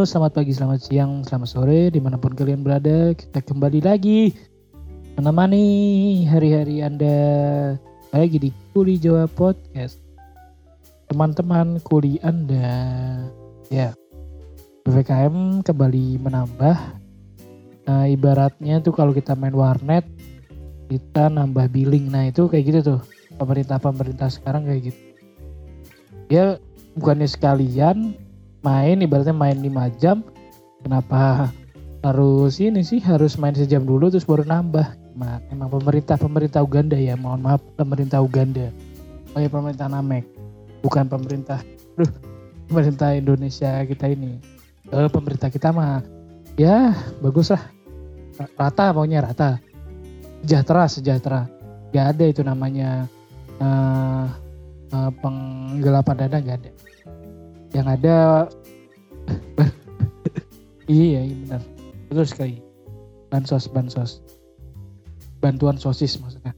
Selamat 0.00 0.32
pagi, 0.32 0.56
selamat 0.56 0.80
siang, 0.80 1.20
selamat 1.28 1.48
sore, 1.52 1.92
di 1.92 2.00
mana 2.00 2.16
pun 2.16 2.32
kalian 2.32 2.64
berada. 2.64 3.12
Kita 3.12 3.44
kembali 3.44 3.84
lagi 3.84 4.32
menemani 5.20 6.24
hari-hari 6.24 6.80
Anda 6.80 7.20
lagi 8.08 8.40
di 8.40 8.48
Kuli 8.72 8.96
Jawa 8.96 9.28
Podcast. 9.28 10.00
Teman-teman 11.04 11.84
kuli 11.84 12.16
Anda, 12.24 12.72
ya, 13.68 13.92
PPKM 14.88 15.60
kembali 15.68 16.16
menambah. 16.24 16.76
Nah, 17.84 18.08
ibaratnya 18.08 18.80
tuh 18.80 18.96
kalau 18.96 19.12
kita 19.12 19.36
main 19.36 19.52
warnet, 19.52 20.08
kita 20.88 21.28
nambah 21.28 21.68
billing. 21.68 22.08
Nah, 22.08 22.32
itu 22.32 22.48
kayak 22.48 22.64
gitu 22.64 22.80
tuh. 22.96 23.00
Pemerintah-pemerintah 23.36 24.32
sekarang 24.32 24.64
kayak 24.64 24.96
gitu. 24.96 25.00
Ya, 26.32 26.56
bukannya 26.96 27.28
sekalian 27.28 28.29
main 28.60 29.00
ibaratnya 29.00 29.32
main 29.32 29.56
5 29.56 30.00
jam 30.00 30.20
kenapa 30.84 31.48
harus 32.00 32.56
ini 32.60 32.80
sih 32.80 33.00
harus 33.04 33.36
main 33.36 33.52
sejam 33.52 33.84
dulu 33.84 34.08
terus 34.08 34.24
baru 34.24 34.44
nambah? 34.48 34.96
Emang, 35.52 35.68
pemerintah 35.68 36.16
pemerintah 36.16 36.64
Uganda 36.64 36.96
ya 36.96 37.12
mohon 37.12 37.44
maaf 37.44 37.60
pemerintah 37.76 38.24
Uganda. 38.24 38.72
Oh 39.36 39.40
ya 39.40 39.52
pemerintah 39.52 39.86
Namek 39.92 40.24
bukan 40.80 41.04
pemerintah. 41.12 41.60
Duh, 42.00 42.08
pemerintah 42.72 43.12
Indonesia 43.12 43.84
kita 43.84 44.08
ini. 44.08 44.40
Eh, 44.88 45.08
pemerintah 45.12 45.52
kita 45.52 45.76
mah 45.76 46.00
ya 46.56 46.96
bagus 47.20 47.52
lah. 47.52 47.68
Rata 48.56 48.96
pokoknya 48.96 49.28
rata. 49.28 49.60
Sejahtera 50.40 50.88
sejahtera. 50.88 51.40
Gak 51.92 52.16
ada 52.16 52.24
itu 52.24 52.40
namanya 52.40 53.04
uh, 53.60 54.24
uh, 54.94 55.10
penggelapan 55.20 56.16
dana 56.16 56.38
gak 56.38 56.58
ada 56.64 56.70
yang 57.74 57.86
ada. 57.86 58.46
Iya, 60.90 61.22
iya 61.22 61.36
benar. 61.46 61.62
Betul 62.10 62.26
sekali. 62.26 62.56
Bansos 63.30 63.70
bansos. 63.70 64.18
Bantuan 65.38 65.78
sosis 65.78 66.18
maksudnya. 66.18 66.50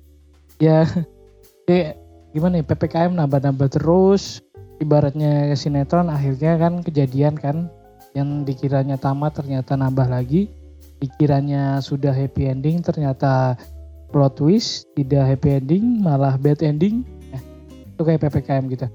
Ya 0.56 0.88
kayak 1.68 2.00
gimana 2.32 2.60
ya 2.60 2.64
ppkm 2.64 3.12
nambah-nambah 3.12 3.76
terus. 3.76 4.40
Ibaratnya 4.80 5.52
sinetron 5.52 6.08
akhirnya 6.08 6.56
kan 6.56 6.80
kejadian 6.80 7.36
kan 7.36 7.68
yang 8.16 8.48
dikiranya 8.48 8.96
tamat 8.96 9.36
ternyata 9.36 9.76
nambah 9.76 10.08
lagi. 10.08 10.48
Dikiranya 10.96 11.84
sudah 11.84 12.16
happy 12.16 12.48
ending 12.48 12.80
ternyata 12.80 13.60
plot 14.08 14.40
twist 14.40 14.88
tidak 14.96 15.28
happy 15.28 15.60
ending 15.60 16.00
malah 16.00 16.40
bad 16.40 16.64
ending. 16.64 17.04
Nah, 17.28 17.42
itu 17.84 18.00
kayak 18.00 18.32
ppkm 18.32 18.64
gitu 18.72 18.88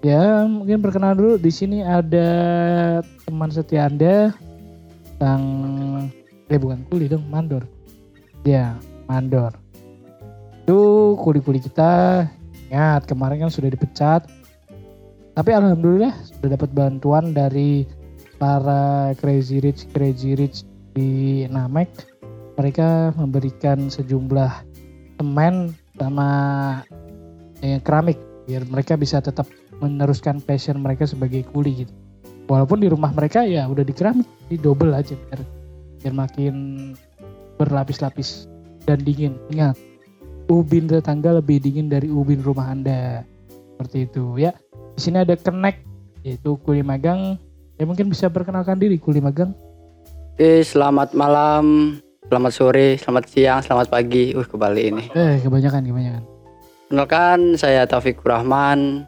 Ya, 0.00 0.48
mungkin 0.48 0.80
perkenalan 0.80 1.16
dulu. 1.20 1.34
Di 1.36 1.52
sini 1.52 1.84
ada 1.84 2.28
teman 3.28 3.52
setia 3.52 3.84
Anda 3.84 4.32
yang 5.20 5.42
eh 6.48 6.56
bukan 6.56 6.88
kuli 6.88 7.04
dong, 7.04 7.28
mandor. 7.28 7.68
Ya, 8.48 8.80
mandor. 9.04 9.52
Itu 10.64 11.14
kuli-kuli 11.20 11.60
kita. 11.60 12.24
Ingat, 12.72 13.04
kemarin 13.04 13.44
kan 13.44 13.52
sudah 13.52 13.68
dipecat. 13.68 14.24
Tapi 15.36 15.50
alhamdulillah 15.52 16.16
sudah 16.32 16.56
dapat 16.56 16.72
bantuan 16.72 17.36
dari 17.36 17.84
para 18.40 19.12
crazy 19.20 19.60
rich 19.60 19.84
crazy 19.92 20.32
rich 20.32 20.64
di 20.96 21.44
Namek. 21.52 21.92
Mereka 22.56 23.20
memberikan 23.20 23.92
sejumlah 23.92 24.64
semen 25.20 25.76
sama 26.00 26.28
eh, 27.60 27.76
keramik 27.84 28.29
biar 28.50 28.66
mereka 28.66 28.98
bisa 28.98 29.22
tetap 29.22 29.46
meneruskan 29.78 30.42
passion 30.42 30.82
mereka 30.82 31.06
sebagai 31.06 31.46
kuli 31.54 31.86
gitu. 31.86 31.94
Walaupun 32.50 32.82
di 32.82 32.90
rumah 32.90 33.14
mereka 33.14 33.46
ya 33.46 33.70
udah 33.70 33.86
di 33.86 33.94
keramik, 33.94 34.26
di 34.50 34.58
double 34.58 34.90
aja 34.90 35.14
biar 35.14 35.40
biar 36.02 36.14
makin 36.18 36.54
berlapis-lapis 37.62 38.50
dan 38.90 38.98
dingin. 39.06 39.38
Ingat, 39.54 39.78
ubin 40.50 40.90
tetangga 40.90 41.38
lebih 41.38 41.62
dingin 41.62 41.86
dari 41.86 42.10
ubin 42.10 42.42
rumah 42.42 42.74
Anda. 42.74 43.22
Seperti 43.78 44.10
itu 44.10 44.34
ya. 44.34 44.50
Di 44.98 45.00
sini 45.00 45.22
ada 45.22 45.38
Connect 45.38 45.86
yaitu 46.26 46.58
kuli 46.66 46.82
magang. 46.82 47.38
Ya 47.78 47.86
mungkin 47.86 48.10
bisa 48.10 48.26
perkenalkan 48.26 48.82
diri 48.82 48.98
kuli 48.98 49.22
magang. 49.22 49.54
Oke, 50.34 50.66
selamat 50.66 51.14
malam, 51.14 51.96
selamat 52.26 52.52
sore, 52.52 52.98
selamat 52.98 53.24
siang, 53.30 53.60
selamat 53.62 53.86
pagi. 53.94 54.34
Uh, 54.34 54.44
kembali 54.44 54.82
ini. 54.90 55.04
Eh, 55.14 55.38
kebanyakan, 55.40 55.86
kebanyakan. 55.86 56.24
Kenalkan, 56.90 57.54
saya 57.54 57.86
Taufik 57.86 58.18
Rahman, 58.26 59.06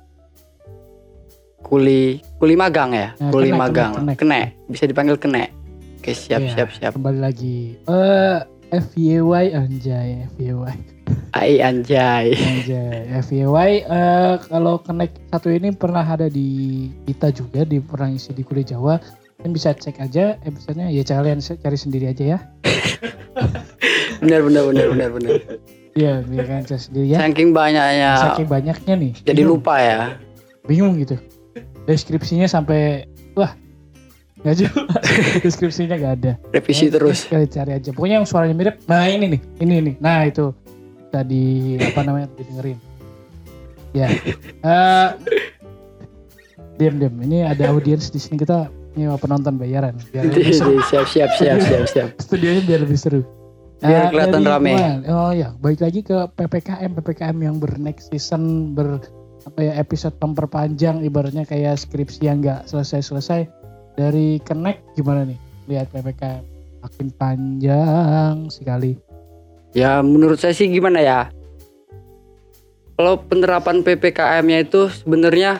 kuli 1.66 2.22
kuli 2.38 2.54
magang 2.54 2.94
ya, 2.94 3.10
Nah, 3.18 3.34
kuli 3.34 3.50
kene, 3.50 3.58
magang, 3.58 3.92
kene, 3.98 4.14
kene, 4.14 4.54
kene. 4.54 4.70
bisa 4.70 4.86
dipanggil 4.86 5.18
kene. 5.18 5.50
Oke, 5.98 6.14
siap, 6.14 6.46
Iya, 6.46 6.50
siap, 6.54 6.68
siap. 6.78 6.92
Kembali 6.94 7.18
lagi. 7.18 7.74
Eh 7.90 8.38
FYY 8.70 9.50
anjay, 9.50 10.30
FYY. 10.30 10.78
Ai 11.34 11.58
anjay. 11.58 12.30
Anjay, 12.38 13.18
FYY 13.18 13.72
eh 13.82 14.34
kalau 14.46 14.78
Connect 14.78 15.18
satu 15.34 15.50
ini 15.50 15.74
pernah 15.74 16.06
ada 16.06 16.30
di 16.30 16.86
kita 17.10 17.34
juga 17.34 17.66
di 17.66 17.82
pernah 17.82 18.14
isi 18.14 18.30
di 18.30 18.46
kuliah 18.46 18.78
Jawa. 18.78 19.02
Kan 19.42 19.50
bisa 19.50 19.74
cek 19.74 19.98
aja 19.98 20.38
episodenya 20.46 20.86
ya 20.86 21.02
kalian 21.02 21.42
cari 21.42 21.74
sendiri 21.74 22.14
aja 22.14 22.38
ya. 22.38 22.46
Benar, 24.22 24.46
benar, 24.46 24.70
benar, 24.70 24.86
benar, 24.94 25.10
benar. 25.18 25.34
Iya, 25.92 26.24
biar 26.24 26.44
kalian 26.48 26.64
cari 26.64 26.80
sendiri 26.80 27.06
ya. 27.12 27.18
Saking 27.20 27.50
banyaknya, 27.52 28.10
Saking 28.16 28.48
banyaknya 28.48 28.94
nih. 28.96 29.12
jadi 29.28 29.40
bingung, 29.44 29.60
lupa 29.60 29.74
ya. 29.76 30.00
Bingung 30.64 30.96
gitu. 30.96 31.20
Deskripsinya 31.84 32.48
sampai 32.48 33.04
wah 33.36 33.52
nggak 34.40 34.54
jelas. 34.56 35.04
Deskripsinya 35.44 36.00
nggak 36.00 36.14
ada. 36.22 36.32
Revisi 36.48 36.88
Ya, 36.88 36.96
terus. 36.96 37.28
Kalian 37.28 37.50
cari 37.52 37.70
aja. 37.76 37.90
Pokoknya 37.92 38.16
yang 38.24 38.28
suaranya 38.28 38.56
mirip. 38.56 38.80
Nah 38.88 39.04
ini 39.04 39.36
nih, 39.36 39.40
ini 39.60 39.74
nih. 39.92 39.94
Nah 40.00 40.24
itu 40.24 40.56
tadi 41.12 41.76
apa 41.76 42.00
namanya 42.02 42.26
didengerin. 42.40 42.78
Ya. 43.92 44.08
Eh 44.64 45.08
diam 46.80 46.96
diam. 46.96 47.14
Ini 47.20 47.52
ada 47.52 47.68
audiens 47.68 48.08
di 48.08 48.16
sini 48.16 48.40
kita 48.40 48.72
nyewa 48.96 49.20
penonton 49.20 49.60
bayaran. 49.60 49.96
Biar 50.08 50.24
siap, 50.88 51.06
siap, 51.10 51.30
siap, 51.36 51.58
siap, 51.60 51.84
siap. 51.90 52.08
Studionya 52.24 52.64
biar 52.64 52.80
lebih 52.88 52.96
seru. 52.96 53.20
Biar 53.82 54.08
Eh, 54.08 54.10
kelihatan 54.14 54.46
rame. 54.46 54.72
Oh 55.10 55.34
ya, 55.34 55.50
baik 55.58 55.82
lagi 55.82 56.06
ke 56.06 56.14
PPKM, 56.38 56.94
PPKM 57.02 57.36
yang 57.42 57.58
ber 57.58 57.74
next 57.82 58.14
season 58.14 58.74
ber 58.78 59.02
apa 59.42 59.58
ya 59.58 59.74
episode 59.74 60.14
memperpanjang 60.22 61.02
ibaratnya 61.02 61.42
kayak 61.42 61.74
skripsi 61.74 62.30
yang 62.30 62.38
nggak 62.46 62.70
selesai-selesai 62.70 63.50
dari 63.98 64.38
Connect 64.46 64.94
gimana 64.94 65.26
nih 65.26 65.38
lihat 65.66 65.90
PPKM 65.90 66.42
makin 66.82 67.08
panjang 67.18 68.34
sekali. 68.54 68.98
Ya 69.74 69.98
menurut 69.98 70.38
saya 70.38 70.54
sih 70.54 70.70
gimana 70.70 71.02
ya? 71.02 71.20
Kalau 72.94 73.18
penerapan 73.18 73.82
PPKM-nya 73.82 74.68
itu 74.68 74.86
sebenarnya 74.92 75.58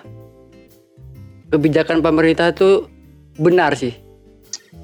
kebijakan 1.50 2.04
pemerintah 2.04 2.54
itu 2.54 2.86
benar 3.40 3.74
sih. 3.74 3.96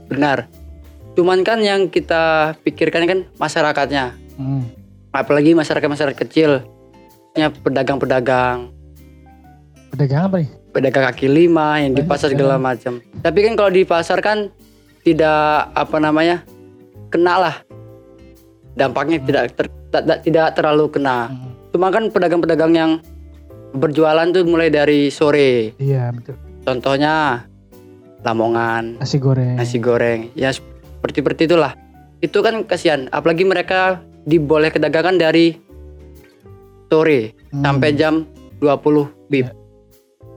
Benar. 0.09 0.58
Cuman 1.19 1.43
kan 1.43 1.59
yang 1.59 1.91
kita 1.91 2.55
pikirkan 2.63 3.03
kan 3.05 3.19
masyarakatnya. 3.37 4.15
Hmm. 4.39 4.63
Apalagi 5.11 5.51
masyarakat-masyarakat 5.51 6.15
kecil. 6.15 6.63
Ya 7.35 7.51
pedagang-pedagang, 7.51 8.71
Pedagang 9.91 10.31
apa 10.31 10.37
nih? 10.39 10.49
pedagang 10.71 11.05
kaki 11.07 11.27
lima 11.27 11.83
yang 11.83 11.91
di 11.91 12.07
pasar 12.07 12.31
ya. 12.31 12.39
segala 12.39 12.55
macam. 12.55 13.03
Tapi 13.19 13.39
kan 13.43 13.53
kalau 13.55 13.71
di 13.71 13.83
pasar 13.83 14.23
kan 14.23 14.47
tidak 15.03 15.75
apa 15.75 15.97
namanya? 15.99 16.47
kena 17.11 17.35
lah. 17.41 17.57
Dampaknya 18.75 19.19
tidak 19.19 19.59
ter- 19.59 19.75
tidak 20.23 20.55
terlalu 20.55 20.87
kena. 20.87 21.27
Hmm. 21.27 21.51
Cuma 21.75 21.91
kan 21.91 22.15
pedagang-pedagang 22.15 22.73
yang 22.73 22.91
berjualan 23.75 24.31
tuh 24.31 24.47
mulai 24.47 24.71
dari 24.71 25.11
sore. 25.11 25.75
Iya 25.83 26.15
betul. 26.15 26.39
Contohnya 26.63 27.43
Lamongan, 28.19 28.99
Nasi 28.99 29.17
goreng. 29.17 29.55
nasi 29.57 29.79
goreng. 29.79 30.21
Ya 30.35 30.51
seperti 30.99 31.19
seperti 31.21 31.43
itulah. 31.47 31.73
Itu 32.19 32.43
kan 32.43 32.63
kasihan. 32.63 33.07
Apalagi 33.09 33.43
mereka 33.43 33.99
diboleh 34.25 34.69
kedagangan 34.69 35.17
dari 35.17 35.55
sore 36.87 37.33
Hmm. 37.49 37.63
sampai 37.63 37.91
jam 37.93 38.27
20 38.59 39.07
bib. 39.27 39.49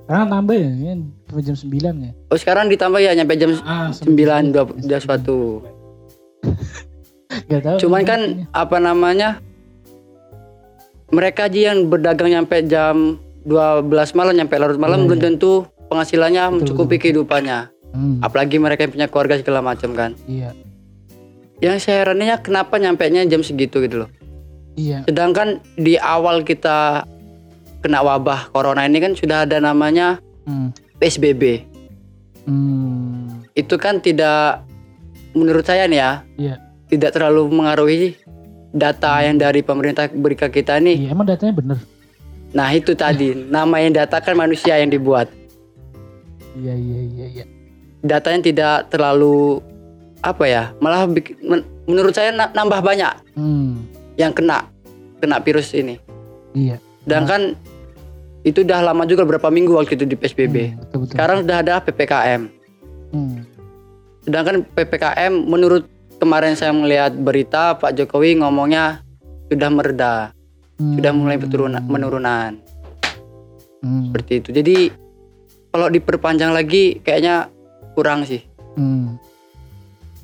Sekarang 0.04 0.28
nambah 0.30 0.54
ya, 0.54 0.68
ini 0.68 0.90
sampai 1.26 1.44
jam 1.44 1.56
9 1.56 1.96
ya. 1.98 2.12
Oh 2.28 2.38
sekarang 2.38 2.66
ditambah 2.68 3.00
ya 3.00 3.12
nyampe 3.14 3.34
jam 3.36 3.52
Ah, 3.62 3.90
9 3.90 4.52
21. 4.52 5.64
Gak 7.48 7.62
tahu. 7.62 7.78
Cuman 7.80 8.00
ini 8.00 8.08
kan 8.08 8.22
artinya. 8.22 8.46
apa 8.54 8.78
namanya? 8.78 9.30
Mereka 11.10 11.48
aja 11.48 11.72
yang 11.72 11.88
berdagang 11.88 12.30
nyampe 12.30 12.64
jam 12.66 13.20
12 13.44 13.88
malam 14.14 14.34
nyampe 14.34 14.56
larut 14.56 14.78
malam 14.78 15.02
Iya, 15.02 15.08
belum 15.08 15.20
iya. 15.20 15.26
tentu 15.28 15.52
penghasilannya 15.88 16.44
Betul, 16.46 16.56
mencukupi 16.58 16.96
betul. 16.96 17.02
kehidupannya. 17.02 17.60
Hmm, 17.92 18.20
Apalagi 18.20 18.56
mereka 18.56 18.84
yang 18.84 18.94
punya 18.94 19.08
keluarga 19.08 19.36
segala 19.36 19.60
macam 19.60 19.92
kan. 19.92 20.12
iya. 20.24 20.56
Yang 21.60 21.84
saya 21.84 22.02
herannya 22.02 22.34
kenapa 22.40 22.76
nyampe 22.76 23.06
nya 23.08 23.22
jam 23.24 23.40
segitu 23.40 23.80
gitu 23.80 24.02
loh. 24.02 24.10
Iya. 24.74 25.06
Sedangkan 25.06 25.48
di 25.76 25.94
awal 25.96 26.42
kita 26.42 27.06
kena 27.80 28.00
wabah 28.00 28.50
corona 28.50 28.82
ini 28.84 28.98
kan 28.98 29.14
sudah 29.14 29.44
ada 29.44 29.58
namanya 29.58 30.18
Hmm. 30.42 30.74
PSBB. 30.98 31.68
Hmm. 32.42 33.46
itu 33.52 33.76
kan 33.76 34.00
tidak 34.00 34.66
menurut 35.32 35.62
saya 35.62 35.86
nih 35.86 36.00
ya 36.00 36.12
Iya. 36.36 36.56
tidak 36.88 37.14
terlalu 37.14 37.52
mengaruhi 37.52 38.18
data 38.72 39.22
yang 39.22 39.36
dari 39.36 39.62
pemerintah 39.62 40.08
beri 40.08 40.34
ke 40.34 40.50
kita 40.50 40.80
nih 40.80 40.98
Iya, 40.98 41.10
emang 41.12 41.28
datanya 41.28 41.54
bener. 41.54 41.78
nah 42.50 42.72
itu 42.72 42.92
tadi 42.92 43.36
nama 43.46 43.78
yang 43.78 43.94
data 43.94 44.18
kan 44.18 44.34
manusia 44.34 44.74
yang 44.76 44.90
dibuat 44.90 45.30
Iya, 46.54 46.74
iya, 46.74 47.00
iya, 47.06 47.26
iya. 47.32 47.46
Datanya 48.02 48.42
tidak 48.44 48.76
terlalu 48.88 49.62
apa 50.20 50.44
ya 50.44 50.64
malah 50.78 51.06
men- 51.06 51.66
menurut 51.84 52.12
saya 52.12 52.30
na- 52.30 52.50
nambah 52.50 52.80
banyak 52.80 53.14
Hmm, 53.34 53.86
yang 54.16 54.30
kena 54.32 54.70
kena 55.18 55.38
virus 55.40 55.72
ini. 55.72 55.98
Iya. 56.52 56.78
sedangkan 57.02 57.56
itu 58.42 58.62
udah 58.62 58.82
lama 58.84 59.06
juga 59.06 59.24
berapa 59.24 59.48
minggu 59.48 59.72
waktu 59.72 59.96
itu 59.96 60.06
di 60.06 60.14
PSBB 60.14 60.56
Hmm, 60.68 60.78
betul, 60.80 60.98
betul. 61.00 61.14
sekarang 61.14 61.38
sudah 61.42 61.58
ada 61.60 61.74
PPKM 61.80 62.42
Hmm, 63.12 63.44
sedangkan 64.22 64.56
PPKM 64.68 65.34
menurut 65.42 65.84
kemarin 66.16 66.54
saya 66.54 66.70
melihat 66.72 67.12
berita 67.14 67.74
Pak 67.74 67.94
Jokowi 67.94 68.38
ngomongnya 68.38 69.02
sudah 69.48 69.68
mereda. 69.68 70.14
Hmm, 70.78 70.96
sudah 70.96 71.12
mulai 71.12 71.36
penurunan 71.36 71.82
menurunan. 71.84 72.52
Hmm, 73.82 74.08
seperti 74.08 74.32
itu. 74.38 74.50
Jadi 74.52 74.78
kalau 75.68 75.88
diperpanjang 75.88 76.52
lagi 76.52 76.98
kayaknya 77.00 77.50
kurang 77.94 78.24
sih 78.24 78.42
hmm. 78.76 79.18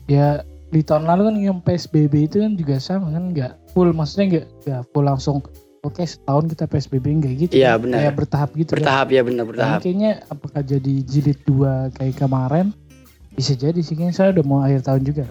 Ya 0.06 0.40
di 0.68 0.80
tahun 0.82 1.04
lalu 1.04 1.22
kan 1.26 1.36
yang 1.38 1.60
PSBB 1.60 2.14
itu 2.26 2.40
kan 2.40 2.54
juga 2.54 2.76
sama 2.78 3.08
kan 3.10 3.30
nggak 3.30 3.52
full 3.72 3.92
maksudnya 3.92 4.26
nggak 4.30 4.46
nggak 4.64 4.82
full 4.90 5.04
langsung 5.04 5.38
oke 5.80 6.00
setahun 6.00 6.48
kita 6.48 6.64
PSBB 6.64 7.06
nggak 7.18 7.34
gitu 7.38 7.54
Iya, 7.54 7.74
kan. 7.74 7.84
benar. 7.84 7.98
kayak 7.98 8.14
bertahap 8.16 8.50
gitu 8.54 8.70
kan. 8.70 8.76
bertahap 8.78 9.08
ya 9.10 9.22
benar 9.22 9.38
Nah, 9.38 9.50
bertahap 9.50 9.80
kayaknya 9.82 10.12
apakah 10.26 10.62
jadi 10.62 10.94
jilid 11.04 11.40
dua 11.44 11.74
kayak 11.94 12.16
kemarin 12.18 12.72
bisa 13.32 13.52
jadi 13.54 13.76
sih 13.78 13.94
kayaknya 13.94 14.12
saya 14.14 14.30
udah 14.32 14.44
mau 14.44 14.60
akhir 14.60 14.82
tahun 14.82 15.02
juga 15.04 15.24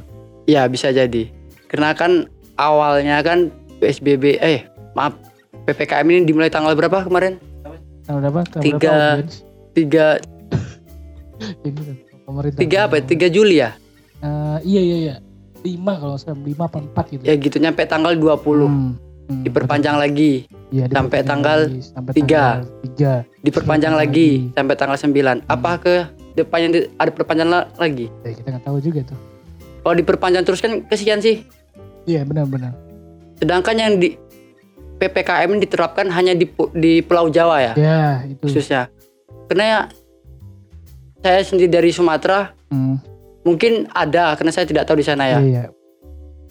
ya 0.44 0.64
bisa 0.66 0.88
jadi 0.88 1.28
karena 1.66 1.92
kan 1.92 2.12
awalnya 2.54 3.20
kan 3.20 3.48
PSBB 3.78 4.38
eh 4.38 4.64
maaf 4.92 5.16
PPKM 5.64 6.06
ini 6.06 6.24
dimulai 6.24 6.48
tanggal 6.48 6.72
berapa 6.72 7.00
kemarin 7.02 7.40
Tanggal 8.02 8.20
berapa? 8.22 8.40
Tanggal 8.46 8.62
Tiga. 8.62 8.94
berapa 9.18 9.28
tiga 9.74 10.06
pemerintah. 12.26 12.58
tiga 12.58 12.78
apa 12.84 12.94
ya? 12.96 13.02
tiga 13.04 13.26
Juli 13.28 13.56
ya 13.58 13.70
Eh, 14.16 14.58
iya 14.64 14.80
iya 14.82 14.96
iya. 14.98 15.14
Lima 15.60 15.92
kalau 15.94 16.16
saya 16.16 16.32
lima 16.34 16.64
apa 16.64 16.78
empat 16.78 17.04
gitu. 17.10 17.22
ya 17.22 17.34
gitu 17.34 17.56
nyampe 17.56 17.84
tanggal 17.84 18.12
20 18.12 18.32
Hmm, 18.64 18.96
hmm, 19.28 19.42
diperpanjang 19.42 19.96
lagi. 19.96 20.48
Iya, 20.68 20.88
sampai 20.88 21.20
tanggal 21.20 21.58
tiga. 22.10 22.64
tiga. 22.82 23.12
diperpanjang 23.38 23.92
lagi 23.92 24.42
lagi. 24.42 24.52
sampai 24.52 24.74
tanggal 24.74 24.96
9 24.96 25.46
apa 25.46 25.70
ke 25.76 25.94
depannya 26.34 26.68
ada 26.94 27.08
perpanjangan 27.08 27.50
la- 27.52 27.68
lagi 27.76 28.10
Ya, 28.20 28.32
kita 28.32 28.48
nggak 28.50 28.64
tahu 28.64 28.78
juga 28.80 29.00
tuh. 29.04 29.18
kalau 29.80 29.94
diperpanjang 29.94 30.42
terus 30.42 30.58
kan 30.58 30.82
kesian 30.82 31.18
sih 31.18 31.44
Iya 32.04 32.22
benar-benar. 32.22 32.72
sedangkan 33.36 33.74
yang 33.74 33.92
di 33.96 34.16
PPKM 34.96 35.60
diterapkan 35.60 36.08
hanya 36.08 36.32
di 36.32 36.48
di 36.72 36.98
Pulau 36.98 37.28
Jawa 37.28 37.60
ya 37.60 37.72
Ya 37.74 38.02
itu. 38.24 38.40
khususnya 38.42 38.88
karena 39.46 39.64
ya, 39.64 39.80
saya 41.18 41.40
sendiri 41.40 41.68
dari 41.68 41.90
Sumatera. 41.90 42.52
Hmm, 42.68 42.98
mungkin 43.42 43.86
ada 43.90 44.34
karena 44.34 44.50
saya 44.50 44.64
tidak 44.64 44.84
tahu 44.84 44.98
di 44.98 45.06
sana 45.06 45.24
ya. 45.28 45.40
Iya. 45.40 45.64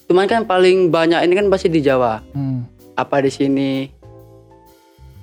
cuman 0.06 0.30
kan 0.30 0.46
paling 0.46 0.88
banyak 0.88 1.18
ini 1.20 1.34
kan 1.34 1.50
pasti 1.50 1.66
di 1.68 1.82
Jawa. 1.82 2.22
Hmm. 2.32 2.62
apa 2.94 3.20
di 3.20 3.28
sini? 3.28 3.90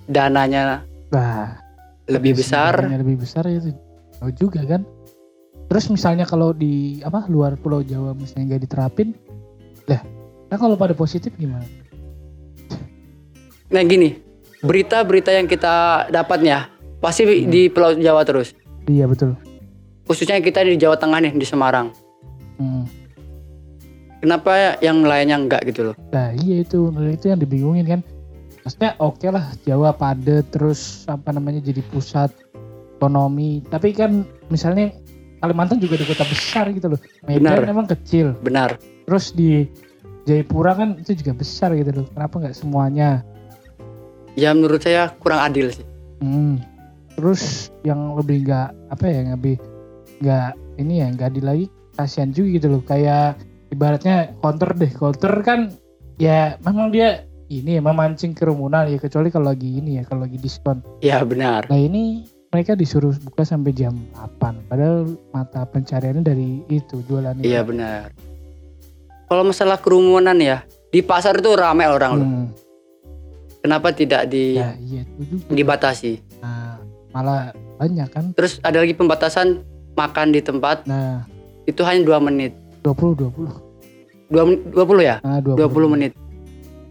Dananya 0.05 0.83
Nah, 1.09 1.57
lebih 2.07 2.35
Iya, 2.35 2.39
besar. 2.39 2.73
sebenarnya 2.77 3.01
lebih 3.01 3.17
besar 3.19 3.43
ya 3.47 3.57
itu 3.59 3.71
tahu 4.15 4.31
juga 4.35 4.61
kan. 4.67 4.83
Terus 5.67 5.89
misalnya 5.89 6.25
kalau 6.25 6.51
di 6.51 7.01
apa 7.01 7.25
luar 7.27 7.55
pulau 7.55 7.81
Jawa 7.81 8.13
misalnya 8.13 8.53
nggak 8.53 8.63
diterapin 8.63 9.17
lah 9.85 10.03
nah 10.47 10.57
kalau 10.57 10.75
pada 10.75 10.93
positif 10.93 11.33
gimana? 11.35 11.65
Nah 13.71 13.83
gini. 13.83 14.21
Berita-berita 14.61 15.33
yang 15.33 15.47
kita 15.47 16.07
dapatnya 16.09 16.71
pasti 16.99 17.25
Hmm. 17.25 17.49
di 17.49 17.67
Pulau 17.67 17.95
Jawa 17.95 18.23
terus 18.23 18.55
iya 18.89 19.05
betul. 19.07 19.39
Khususnya 20.07 20.43
kita 20.43 20.67
di 20.67 20.79
Jawa 20.79 20.99
Tengah 20.99 21.19
nih 21.23 21.33
di 21.37 21.47
Semarang. 21.47 21.95
Hmm. 22.61 22.87
kenapa 24.23 24.79
yang 24.79 25.03
lainnya 25.03 25.35
enggak 25.35 25.67
gitu 25.67 25.91
loh? 25.91 25.97
Nah 26.15 26.31
iya 26.31 26.63
itu 26.63 26.95
itu 27.11 27.27
yang 27.27 27.43
dibingungin 27.43 27.87
kan. 27.87 28.01
Maksudnya 28.63 28.95
oke 29.03 29.27
lah 29.27 29.51
Jawa 29.67 29.91
padat 29.91 30.47
terus 30.55 31.03
apa 31.11 31.35
namanya 31.35 31.59
jadi 31.59 31.83
pusat 31.91 32.31
ekonomi. 33.03 33.67
Tapi 33.67 33.91
kan 33.91 34.23
misalnya 34.47 34.95
Kalimantan 35.43 35.83
juga 35.83 35.99
di 35.99 36.07
kota 36.07 36.23
besar 36.23 36.71
gitu 36.71 36.95
loh. 36.95 37.01
Medan 37.27 37.67
Benar. 37.67 37.67
emang 37.67 37.87
kecil. 37.91 38.39
Benar. 38.47 38.79
Terus 38.79 39.35
di 39.35 39.67
Jayapura 40.23 40.79
kan 40.79 41.03
itu 41.03 41.19
juga 41.19 41.35
besar 41.35 41.75
gitu 41.75 41.91
loh. 41.91 42.07
Kenapa 42.15 42.39
nggak 42.39 42.55
semuanya? 42.55 43.27
Ya 44.39 44.55
menurut 44.55 44.87
saya 44.87 45.11
kurang 45.19 45.43
adil 45.43 45.75
sih. 45.75 45.83
Hmm. 46.23 46.63
Terus 47.13 47.43
yang 47.83 48.15
lebih 48.15 48.43
nggak 48.43 48.69
apa 48.89 49.05
ya 49.05 49.15
yang 49.21 49.31
lebih 49.35 49.57
nggak 50.19 50.49
ini 50.77 50.95
ya 50.99 51.07
nggak 51.09 51.29
adil 51.29 51.45
lagi 51.45 51.67
kasihan 51.93 52.31
juga 52.31 52.49
gitu 52.53 52.67
loh 52.69 52.83
kayak 52.83 53.37
ibaratnya 53.69 54.17
counter 54.39 54.73
deh 54.73 54.89
counter 54.91 55.33
kan 55.41 55.61
ya 56.17 56.57
memang 56.61 56.89
dia 56.89 57.25
ini 57.47 57.77
ya 57.77 57.83
memancing 57.83 58.33
kerumunan 58.33 58.87
ya 58.87 58.97
kecuali 58.97 59.29
kalau 59.29 59.51
lagi 59.51 59.77
ini 59.77 60.01
ya 60.01 60.03
kalau 60.03 60.25
lagi 60.25 60.37
diskon. 60.37 60.81
ya 61.01 61.21
benar 61.21 61.69
Nah 61.69 61.77
ini 61.77 62.25
mereka 62.49 62.73
disuruh 62.73 63.13
buka 63.19 63.43
sampai 63.43 63.73
jam 63.73 63.93
8 64.15 64.69
padahal 64.69 65.05
mata 65.31 65.65
pencariannya 65.65 66.21
dari 66.21 66.49
itu 66.69 67.01
jualan 67.03 67.41
iya 67.41 67.61
benar 67.61 68.13
kalau 69.27 69.43
masalah 69.43 69.77
kerumunan 69.77 70.37
ya 70.37 70.61
di 70.89 71.01
pasar 71.01 71.37
itu 71.37 71.51
ramai 71.53 71.89
orang 71.89 72.13
loh 72.15 72.25
Hmm. 72.25 72.49
kenapa 73.61 73.91
tidak 73.91 74.29
di 74.29 74.57
Ya 74.57 74.77
iya 74.79 75.03
itu 75.19 75.37
juga. 75.39 75.49
dibatasi 75.51 76.13
Nah 76.39 76.62
malah 77.13 77.53
banyak 77.77 78.09
kan. 78.09 78.25
terus 78.33 78.57
ada 78.61 78.81
lagi 78.81 78.93
pembatasan 78.93 79.61
makan 79.93 80.33
di 80.33 80.41
tempat 80.41 80.85
Nah 80.85 81.25
itu 81.65 81.81
hanya 81.81 82.03
dua 82.03 82.19
menit 82.19 82.57
20 82.81 83.15
20. 83.15 83.49
dua 84.29 84.43
men- 84.43 84.65
20 84.67 85.03
ya 85.03 85.17
Nah 85.21 85.39
20 85.39 85.61
menit 85.89 86.13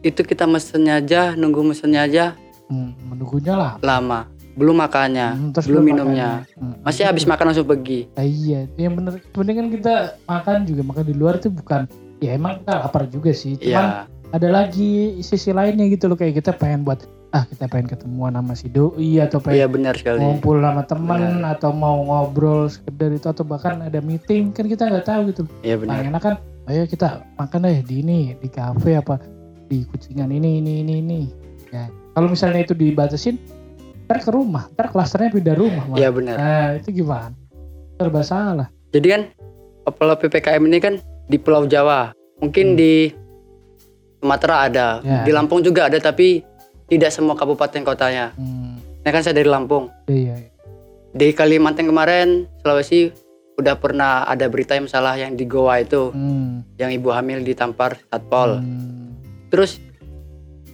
itu 0.02 0.22
kita 0.22 0.46
mesennya 0.46 0.98
aja 0.98 1.34
nunggu 1.34 1.62
mesennya 1.64 2.02
aja 2.02 2.26
Hmm, 2.66 2.96
menunggunya 3.04 3.52
lah 3.52 3.74
lama 3.80 4.26
belum 4.52 4.80
makannya 4.80 5.28
Hmm, 5.34 5.52
terus 5.52 5.68
belum 5.68 5.84
belum 5.84 5.86
minumnya 5.86 6.30
makannya. 6.40 6.56
Hmm, 6.56 6.76
masih 6.82 7.04
habis 7.04 7.24
makan 7.26 7.46
langsung 7.48 7.66
pergi 7.66 8.00
Nah, 8.12 8.24
iya, 8.24 8.60
yang 8.76 8.94
bener. 8.94 9.20
Sebenarnya 9.26 9.56
kan 9.56 9.68
kita 9.70 9.94
makan 10.24 10.56
juga 10.64 10.82
makan 10.86 11.04
di 11.04 11.14
luar 11.14 11.34
itu 11.36 11.48
bukan. 11.48 11.82
Ya 12.20 12.32
emang 12.32 12.60
kita 12.60 12.74
lapar 12.80 13.04
juga 13.08 13.32
sih. 13.32 13.56
Cuman 13.56 13.68
ya 13.68 13.84
ada 14.30 14.48
lagi 14.50 14.92
sisi 15.20 15.52
lainnya 15.52 15.84
gitu 15.88 16.06
loh 16.06 16.16
kayak 16.16 16.38
kita 16.38 16.52
pengen 16.54 16.84
buat 16.84 17.04
ah 17.32 17.44
kita 17.44 17.66
pengen 17.66 17.88
ketemuan 17.90 18.34
sama 18.34 18.54
si 18.54 18.68
doi 18.68 18.92
atau 19.18 19.40
iya 19.48 19.64
pengen 19.64 19.72
benar 19.72 19.96
sekali 19.96 20.20
ngumpul 20.20 20.60
sama 20.60 20.84
teman 20.84 21.22
atau 21.42 21.72
mau 21.72 21.98
ngobrol 22.02 22.68
sekedar 22.68 23.08
itu 23.10 23.24
atau 23.26 23.42
bahkan 23.42 23.80
ada 23.80 24.00
meeting 24.00 24.52
kan 24.52 24.66
kita 24.66 24.86
nggak 24.86 25.08
tahu 25.08 25.32
gitu. 25.32 25.44
iya 25.62 25.76
benar 25.76 25.96
Paling 25.96 26.10
enak 26.12 26.22
kan, 26.22 26.36
ayo 26.68 26.84
kita 26.86 27.08
makan 27.36 27.64
deh 27.64 27.80
di 27.82 27.96
ini 28.00 28.20
di 28.36 28.48
kafe 28.48 28.94
apa 28.94 29.16
di 29.66 29.84
kucingan 29.86 30.28
ini 30.28 30.60
ini 30.60 30.84
ini 30.84 30.94
ini. 30.98 31.22
Ya 31.72 31.88
kalau 32.12 32.28
misalnya 32.28 32.60
itu 32.62 32.76
dibatasin, 32.76 33.40
ntar 34.04 34.20
ke 34.20 34.28
rumah, 34.28 34.68
ntar 34.70 34.92
klasternya 34.92 35.32
pindah 35.32 35.56
rumah. 35.56 35.84
iya 35.96 36.12
benar 36.12 36.36
Nah 36.36 36.68
itu 36.76 36.92
gimana? 36.94 37.32
Serba 37.96 38.22
salah. 38.22 38.68
jadi 38.92 39.08
kan 39.08 39.22
kalau 39.96 40.16
PPKM 40.16 40.64
ini 40.68 40.78
kan 40.78 40.94
di 41.26 41.40
Pulau 41.40 41.64
Jawa 41.64 42.12
mungkin 42.38 42.76
Hmm. 42.76 42.78
di 42.78 42.94
Sumatera 44.20 44.68
ada 44.68 44.88
Ya. 45.00 45.24
di 45.24 45.32
Lampung 45.32 45.64
juga 45.64 45.88
ada 45.88 45.98
tapi 45.98 46.44
tidak 46.92 47.08
semua 47.10 47.34
kabupaten 47.34 47.82
kotanya. 47.82 48.36
Hmm, 48.36 48.76
nah 49.00 49.10
kan 49.10 49.24
saya 49.24 49.32
dari 49.34 49.48
Lampung. 49.48 49.88
Iya, 50.06 50.36
iya. 50.38 50.50
di 51.12 51.28
Kalimantan 51.30 51.88
kemarin 51.88 52.28
Sulawesi 52.60 53.12
udah 53.54 53.76
pernah 53.76 54.24
ada 54.24 54.48
berita 54.48 54.74
yang 54.74 54.88
masalah 54.88 55.16
yang 55.16 55.34
di 55.34 55.44
Goa 55.44 55.80
itu 55.80 56.08
Hmm, 56.10 56.68
yang 56.76 56.88
ibu 56.90 57.08
hamil 57.10 57.40
ditampar 57.42 58.00
satpol. 58.06 58.60
Hmm, 58.60 59.16
terus 59.48 59.80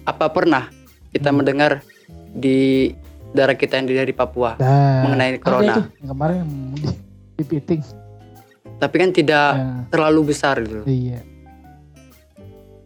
apa 0.02 0.26
pernah 0.28 0.70
kita 1.08 1.28
Hmm. 1.28 1.36
mendengar 1.36 1.82
di 2.28 2.90
daerah 3.28 3.54
kita 3.54 3.76
yang 3.76 3.86
dari 3.86 4.10
Papua 4.10 4.56
Nah, 4.56 5.04
mengenai 5.04 5.38
corona? 5.38 5.74
itu? 5.74 5.82
Yang 5.96 6.08
kemarin 6.08 6.38
di, 6.72 6.82
di 7.34 7.44
piting. 7.44 7.82
tapi 8.76 8.94
kan 8.96 9.10
tidak 9.10 9.48
Nah, 9.52 9.82
terlalu 9.88 10.20
besar 10.28 10.54
gitu. 10.60 10.82
Iya. 10.84 11.18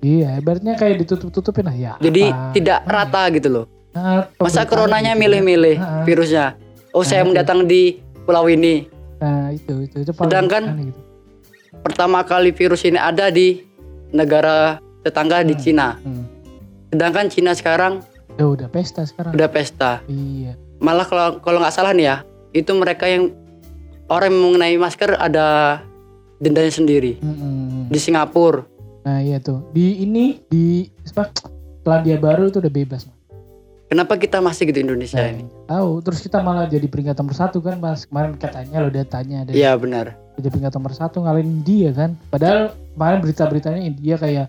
Iya, 0.03 0.35
ibaratnya 0.37 0.75
kayak 0.75 0.99
ditutup-tutupin 1.01 1.63
lah 1.63 1.73
ya. 1.73 1.93
jadi 1.97 2.29
apa? 2.29 2.51
tidak 2.53 2.79
Apa 2.81 2.91
rata 2.93 3.23
gitu 3.31 3.49
loh? 3.49 3.65
Nah, 3.93 4.27
masa 4.37 4.65
coronanya 4.65 5.13
gitu 5.13 5.17
ya. 5.17 5.23
milih-milih 5.23 5.77
Nah, 5.77 6.03
virusnya 6.03 6.47
oh 6.91 7.01
saya 7.01 7.21
Nah, 7.21 7.23
itu. 7.23 7.29
mendatang 7.31 7.61
di 7.65 7.83
pulau 8.21 8.47
ini 8.47 8.91
Nah, 9.17 9.49
itu 9.49 9.73
itu 9.81 9.97
itu 10.01 10.11
Sedangkan- 10.11 10.75
gitu. 10.83 11.01
pertama 11.81 12.21
kali 12.23 12.51
virus 12.51 12.83
ini 12.83 12.97
ada 12.97 13.29
di 13.29 13.63
negara 14.11 14.77
tetangga 15.01 15.41
di 15.41 15.53
Hmm. 15.53 15.63
Cina 15.63 15.89
Hmm. 15.97 16.27
sedangkan 16.89 17.27
Cina 17.29 17.53
sekarang 17.53 18.03
Ya 18.33 18.45
udah 18.45 18.67
pesta 18.67 19.03
sekarang. 19.03 19.33
udah 19.33 19.49
pesta 19.49 20.03
Iya. 20.05 20.59
malah 20.79 21.05
kalau 21.05 21.39
kalau 21.39 21.59
nggak 21.59 21.73
salah 21.73 21.93
nih 21.93 22.07
ya 22.07 22.17
itu 22.53 22.71
mereka 22.73 23.07
yang 23.07 23.31
orang 24.07 24.29
yang 24.29 24.41
mengenai 24.43 24.77
masker 24.77 25.15
ada 25.15 25.79
dendanya 26.37 26.69
sendiri 26.71 27.17
Mm-mm. 27.17 27.87
di 27.87 27.99
Singapura. 27.99 28.67
Nah 29.03 29.19
iya 29.19 29.39
tuh. 29.39 29.67
Di 29.71 30.01
ini 30.01 30.39
di 30.47 30.87
apa 31.11 31.31
Selandia 31.83 32.17
Baru 32.17 32.47
itu 32.47 32.59
udah 32.59 32.71
bebas. 32.71 33.07
Kenapa 33.87 34.17
kita 34.17 34.41
masih 34.41 34.73
gitu 34.73 34.81
Indonesia 34.81 35.21
Nah, 35.21 35.29
ini? 35.29 35.45
tahu. 35.67 36.01
Terus 36.01 36.25
kita 36.25 36.41
malah 36.41 36.65
jadi 36.65 36.87
peringkat 36.87 37.13
nomor 37.13 37.35
satu 37.35 37.61
kan 37.61 37.77
mas. 37.77 38.09
Kemarin 38.09 38.35
katanya 38.35 38.81
lo 38.81 38.89
datanya 38.89 39.45
ada 39.45 39.53
Iya 39.53 39.77
benar. 39.77 40.17
jadi 40.33 40.49
peringkat 40.49 40.73
nomor 40.73 40.93
satu 40.93 41.21
ngalahin 41.21 41.61
India 41.61 41.93
kan. 41.93 42.17
Padahal 42.29 42.73
kemarin 42.95 43.19
berita-beritanya 43.21 43.81
India 43.83 44.17
kayak 44.17 44.49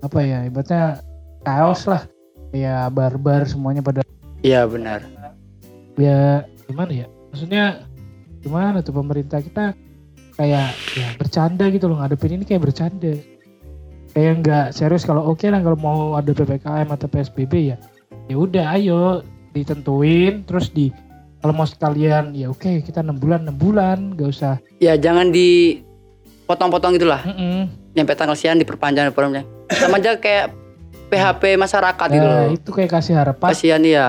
apa 0.00 0.18
ya 0.20 0.38
ibaratnya 0.42 0.98
chaos 1.40 1.86
lah. 1.86 2.02
Kayak 2.50 2.90
barbar 2.90 3.46
semuanya 3.46 3.78
pada 3.78 4.02
Iya 4.40 4.66
benar. 4.66 5.06
ya 5.94 6.42
gimana 6.66 6.90
ya? 6.90 7.06
Maksudnya 7.30 7.64
gimana 8.40 8.82
tuh 8.82 8.90
pemerintah 8.92 9.38
kita? 9.38 9.78
Kayak 10.34 10.74
ya 10.92 11.08
bercanda 11.14 11.70
gitu 11.70 11.86
loh 11.86 12.02
ngadepin 12.02 12.34
ini 12.34 12.44
kayak 12.44 12.66
bercanda 12.66 13.14
kayak 14.14 14.34
nggak 14.40 14.66
serius 14.70 15.02
kalau 15.02 15.26
oke 15.26 15.42
lah 15.44 15.58
kalau 15.58 15.76
mau 15.76 15.98
ada 16.14 16.30
ppkm 16.30 16.86
atau 16.88 17.06
psbb 17.06 17.52
ya 17.66 17.76
ya 18.24 18.36
udah 18.36 18.64
ayo 18.72 19.20
ditentuin 19.52 20.42
terus 20.42 20.68
di 20.68 20.94
kalau 21.38 21.52
mau 21.52 21.64
sekalian 21.64 22.32
ya 22.32 22.48
oke 22.48 22.80
kita 22.80 23.00
enam 23.00 23.14
bulan 23.14 23.42
enam 23.42 23.54
bulan 23.54 23.98
gak 24.14 24.30
usah 24.30 24.54
Ya 24.78 24.94
jangan 24.94 25.28
dipotong-potong 25.28 26.94
gitulah. 26.94 27.20
Mm-mm. 27.22 27.68
Nyampe 27.92 28.12
tanggal 28.12 28.34
sekian 28.34 28.56
diperpanjang 28.56 29.08
diperpanjang. 29.08 29.46
Sama 29.70 29.96
aja 29.96 30.14
kayak 30.14 30.52
PHP 31.06 31.56
masyarakat 31.56 32.06
gitu 32.10 32.20
Nah, 32.22 32.36
loh. 32.42 32.50
itu 32.50 32.70
kayak 32.70 32.90
kasih 32.92 33.14
harapan 33.14 33.48
Kasihan 33.50 33.82
ya. 33.82 34.08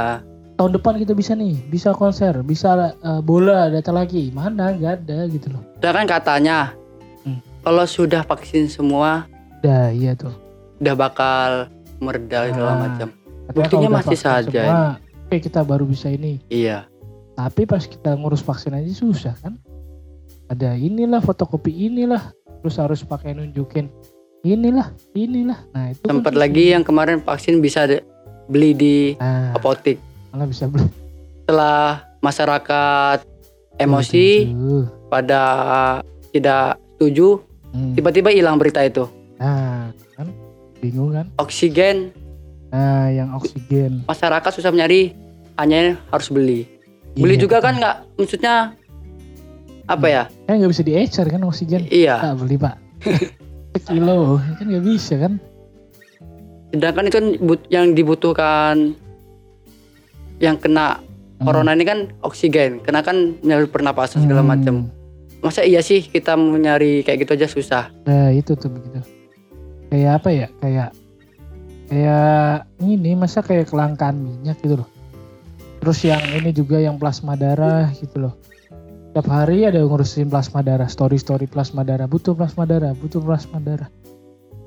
tahun 0.55 0.71
depan 0.73 0.95
kita 0.95 1.11
bisa 1.11 1.31
nih 1.33 1.59
bisa 1.65 1.91
konser 1.91 2.39
bisa 2.39 2.71
eh, 2.95 3.19
bola 3.19 3.67
datang 3.67 3.91
lagi 3.93 4.31
mana 4.31 4.71
nggak 4.71 5.03
ada 5.03 5.27
gitu 5.27 5.51
loh 5.51 5.59
Udah 5.75 5.91
kan 5.91 6.05
katanya 6.05 6.71
Hmm. 7.21 7.41
kalau 7.59 7.83
sudah 7.83 8.21
vaksin 8.21 8.65
semua 8.65 9.27
dah 9.59 9.89
iya 9.89 10.13
tuh 10.13 10.33
udah 10.77 10.93
bakal 10.93 11.49
mereda 11.97 12.47
segala 12.47 12.71
Ah. 12.71 12.79
macam. 12.81 13.07
Buktinya 13.47 13.87
udah 13.87 13.95
masih 13.95 14.17
saja 14.17 14.63
semua, 14.65 14.97
oke 15.23 15.37
kita 15.39 15.61
baru 15.61 15.85
bisa 15.85 16.09
ini 16.09 16.41
Iya. 16.47 16.89
Tapi 17.33 17.63
pas 17.63 17.83
kita 17.83 18.11
ngurus 18.13 18.39
vaksin 18.39 18.73
aja 18.73 18.89
susah 18.89 19.35
kan. 19.37 19.59
Ada 20.45 20.73
inilah 20.73 21.19
fotokopi 21.19 21.71
inilah 21.85 22.31
terus 22.57 22.75
harus 22.75 23.01
pakai 23.01 23.31
nunjukin 23.31 23.87
inilah 24.41 24.87
inilah. 25.11 25.57
Nah 25.69 25.89
itu 25.89 26.01
kan 26.01 26.09
Tempat 26.11 26.31
susah. 26.31 26.41
lagi 26.41 26.63
yang 26.69 26.81
kemarin 26.81 27.17
vaksin 27.19 27.59
bisa 27.59 27.85
beli 28.45 28.71
di 28.71 28.95
nah, 29.15 29.53
apotek. 29.53 29.97
malah 30.29 30.45
bisa 30.45 30.65
beli. 30.65 30.85
Setelah 31.39 32.01
masyarakat 32.19 33.19
emosi 33.75 34.27
Tuh. 34.47 34.85
pada 35.07 35.41
tidak 36.29 36.75
setuju, 36.91 37.39
Hmm. 37.69 37.91
tiba-tiba 37.93 38.29
hilang 38.29 38.55
berita 38.55 38.79
itu. 38.79 39.03
Nah 39.35 39.89
kan 40.13 40.27
bingung 40.79 41.11
kan. 41.11 41.27
Oksigen 41.35 42.11
Nah 42.69 43.07
yang 43.07 43.31
oksigen. 43.31 44.03
masyarakat 44.03 44.51
susah 44.51 44.67
mencari, 44.67 45.15
hanya 45.55 45.95
harus 46.09 46.27
beli. 46.27 46.67
Beli 47.15 47.39
Iya, 47.39 47.43
juga 47.47 47.57
betul. 47.57 47.65
kan 47.65 47.73
nggak, 47.79 47.95
maksudnya 48.15 48.55
apa 49.85 50.05
ya? 50.05 50.23
Kan 50.43 50.59
nggak 50.59 50.71
bisa 50.71 50.83
diecer 50.83 51.25
kan 51.25 51.39
oksigen. 51.41 51.87
Iya. 51.87 52.19
Tak 52.19 52.35
beli 52.37 52.59
pak. 52.59 52.75
Sekilo 53.79 54.39
kan 54.59 54.65
nggak 54.65 54.83
bisa 54.83 55.13
kan. 55.17 55.33
Sedangkan 56.69 57.03
itu 57.05 57.15
kan 57.15 57.27
yang 57.69 57.85
dibutuhkan 57.91 58.75
yang 60.37 60.59
kena 60.59 60.99
Hmm. 61.35 61.47
corona 61.47 61.71
ini 61.71 61.83
kan 61.83 61.99
oksigen, 62.21 62.79
karena 62.79 62.99
kan 62.99 63.35
menyalur 63.39 63.67
pernapasan 63.67 64.23
segala 64.23 64.39
Hmm. 64.39 64.51
macam. 64.51 64.75
Masa 65.39 65.63
iya 65.63 65.79
sih 65.79 65.99
kita 66.01 66.31
mau 66.33 66.55
nyari 66.55 67.03
kayak 67.03 67.23
gitu 67.23 67.31
aja 67.35 67.47
susah? 67.47 67.83
Nah 68.03 68.31
itu 68.31 68.51
tuh 68.51 68.67
begitu. 68.67 69.03
Kayak 69.91 70.11
apa 70.21 70.29
ya? 70.33 70.47
Kayak 70.61 70.89
kayak 71.85 72.65
ini 72.81 73.11
masa 73.13 73.45
kayak 73.45 73.69
kelangkaan 73.69 74.17
minyak 74.17 74.57
gitu 74.61 74.81
loh. 74.81 74.89
Terus 75.81 75.99
yang 76.01 76.21
ini 76.33 76.49
juga 76.49 76.81
yang 76.81 76.97
plasma 76.97 77.37
darah 77.37 77.93
gitu 77.93 78.29
loh. 78.29 78.33
Tiap 79.13 79.27
hari 79.31 79.63
ada 79.63 79.79
ngurusin 79.79 80.27
plasma 80.27 80.59
darah, 80.59 80.89
story-story 80.91 81.47
plasma 81.47 81.87
darah, 81.87 82.09
butuh 82.09 82.35
plasma 82.35 82.67
darah, 82.67 82.91
butuh 82.97 83.23
plasma 83.23 83.63
darah. 83.63 83.87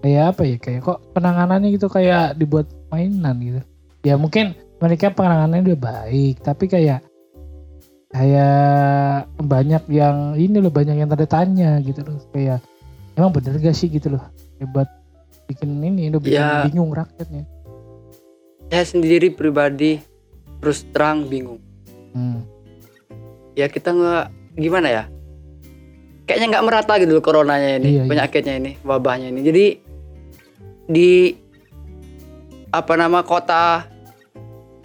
Kayak 0.01 0.25
apa 0.37 0.43
ya? 0.47 0.57
Kayak 0.57 0.81
kok 0.87 0.99
penanganannya 1.13 1.69
gitu 1.75 1.91
kayak 1.91 2.39
dibuat 2.39 2.71
mainan 2.89 3.37
gitu. 3.43 3.61
Ya 4.07 4.15
mungkin 4.15 4.57
mereka 4.79 5.11
penanganannya 5.11 5.75
udah 5.75 5.81
baik, 5.83 6.41
tapi 6.41 6.71
kayak 6.71 7.03
kayak 8.09 9.29
banyak 9.37 9.85
yang 9.93 10.33
ini 10.41 10.65
loh 10.65 10.73
banyak 10.73 10.97
yang 10.97 11.09
tanda 11.13 11.29
tanya 11.29 11.77
gitu 11.85 12.01
loh 12.09 12.17
kayak 12.33 12.65
emang 13.21 13.37
bener 13.37 13.61
gak 13.61 13.77
sih 13.77 13.93
gitu 13.93 14.17
loh 14.17 14.25
hebat 14.57 14.89
bikin 15.49 15.81
ini 15.81 16.13
udah 16.13 16.21
bikin 16.21 16.37
Ya. 16.37 16.65
bingung 16.65 16.93
rakyatnya 16.93 17.49
Saya 18.69 18.85
sendiri 18.85 19.33
pribadi 19.33 19.97
terus 20.61 20.85
terang 20.93 21.25
bingung. 21.25 21.57
hmm. 22.13 22.45
Ya 23.55 23.67
kita 23.67 23.91
nggak 23.91 24.25
gimana 24.55 24.89
ya? 24.89 25.05
Kayaknya 26.23 26.47
nggak 26.53 26.65
merata 26.65 26.93
gitu 27.01 27.11
loh 27.11 27.25
coronanya 27.25 27.81
ini, 27.81 27.89
Iya, 27.89 28.03
iya. 28.05 28.11
penyakitnya 28.13 28.55
ini, 28.55 28.71
wabahnya 28.83 29.33
ini. 29.33 29.41
Jadi 29.41 29.65
di 30.87 31.11
apa 32.69 32.93
nama 32.95 33.25
kota 33.25 33.89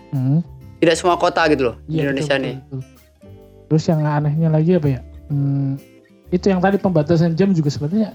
Hmm. 0.10 0.39
tidak 0.77 0.96
semua 0.96 1.17
kota 1.17 1.43
gitu 1.48 1.67
loh 1.67 1.75
di 1.84 1.98
Iya, 1.98 2.08
Indonesia 2.08 2.34
betul, 2.34 2.46
nih. 2.46 2.55
betul, 2.55 2.79
betul. 2.79 2.91
terus 3.65 3.84
yang 3.84 4.00
anehnya 4.01 4.48
lagi 4.48 4.72
apa 4.74 4.88
ya 4.89 5.01
Hmm, 5.25 5.74
itu 6.29 6.46
yang 6.46 6.60
tadi 6.60 6.77
pembatasan 6.77 7.34
jam 7.34 7.50
juga 7.50 7.67
sebenarnya 7.67 8.13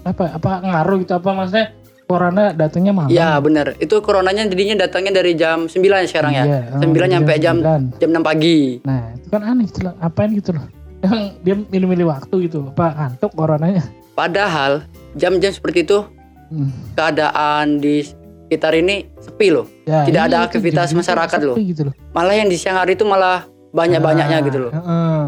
apa 0.00 0.32
apa 0.32 0.50
ngaruh 0.62 0.96
gitu 1.00 1.12
apa 1.12 1.28
maksudnya 1.34 1.66
corona 2.10 2.50
datangnya 2.50 2.90
malam 2.90 3.08
Ya 3.08 3.38
benar. 3.38 3.78
Itu 3.78 4.02
coronanya 4.02 4.42
jadinya 4.44 4.82
datangnya 4.82 5.12
dari 5.14 5.32
jam 5.32 5.64
9 5.64 5.78
sekarang 6.04 6.32
ya. 6.32 6.44
Iya, 6.44 6.58
eh, 6.74 6.82
9 6.82 7.06
nyampe 7.08 7.32
jam 7.38 7.56
9. 7.56 7.94
jam 7.96 8.08
6 8.10 8.20
pagi. 8.20 8.82
nah 8.82 9.14
itu 9.14 9.28
kan 9.28 9.42
aneh 9.44 9.64
gitu 9.64 9.80
loh 9.80 9.94
apain 9.98 10.30
gitu 10.32 10.50
loh 10.50 10.66
yang 11.00 11.14
dia 11.40 11.54
milih-milih 11.56 12.06
waktu 12.06 12.34
gitu 12.44 12.68
apa 12.68 12.86
ngantuk 12.92 13.30
coronanya 13.32 13.86
Padahal 14.12 14.84
jam-jam 15.14 15.48
seperti 15.48 15.86
itu 15.86 16.02
Hmm. 16.50 16.66
keadaan 16.92 17.78
di 17.78 18.02
sekitar 18.02 18.74
ini 18.74 19.06
sepi 19.16 19.48
loh. 19.48 19.70
Ya, 19.86 20.02
Tidak 20.02 20.18
ada 20.20 20.34
iya, 20.34 20.42
itu 20.42 20.46
aktivitas 20.50 20.90
masyarakat 20.90 21.38
loh. 21.40 21.54
gitu 21.54 21.86
loh 21.86 21.94
Malah 22.10 22.34
yang 22.34 22.50
di 22.50 22.58
siang 22.58 22.74
hari 22.74 22.98
itu 22.98 23.06
malah 23.06 23.46
banyak-banyaknya 23.70 24.36
Nah, 24.36 24.44
gitu 24.44 24.58
loh. 24.58 24.72
heeh. 24.74 25.22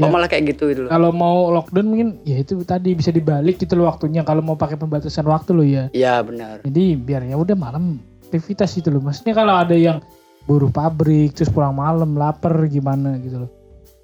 Ya. 0.00 0.06
malah 0.08 0.26
kayak 0.26 0.44
gitu 0.48 0.68
gitu 0.68 0.80
loh. 0.84 0.90
kalau 0.90 1.10
mau 1.10 1.50
lockdown 1.50 1.86
mungkin 1.86 2.08
ya 2.22 2.38
itu 2.38 2.54
tadi 2.62 2.92
bisa 2.92 3.10
dibalik 3.10 3.56
gitu 3.56 3.74
loh 3.74 3.86
waktunya 3.86 4.22
kalau 4.22 4.38
mau 4.40 4.54
pakai 4.54 4.74
pembatasan 4.74 5.24
waktu 5.24 5.50
loh 5.50 5.66
ya 5.66 5.84
Iya 5.90 6.22
benar. 6.22 6.62
jadi 6.62 6.84
biar 6.94 7.22
ya 7.24 7.34
udah 7.34 7.54
malam 7.54 7.98
aktivitas 8.22 8.72
gitu 8.72 8.88
loh 8.88 9.00
maksudnya 9.00 9.34
kalau 9.34 9.54
ada 9.54 9.72
yang 9.72 9.98
buruh 10.44 10.68
pabrik 10.68 11.32
terus 11.32 11.48
pulang 11.48 11.72
malam 11.72 12.14
lapar 12.14 12.54
gimana 12.66 13.18
gitu 13.18 13.42
loh 13.42 13.50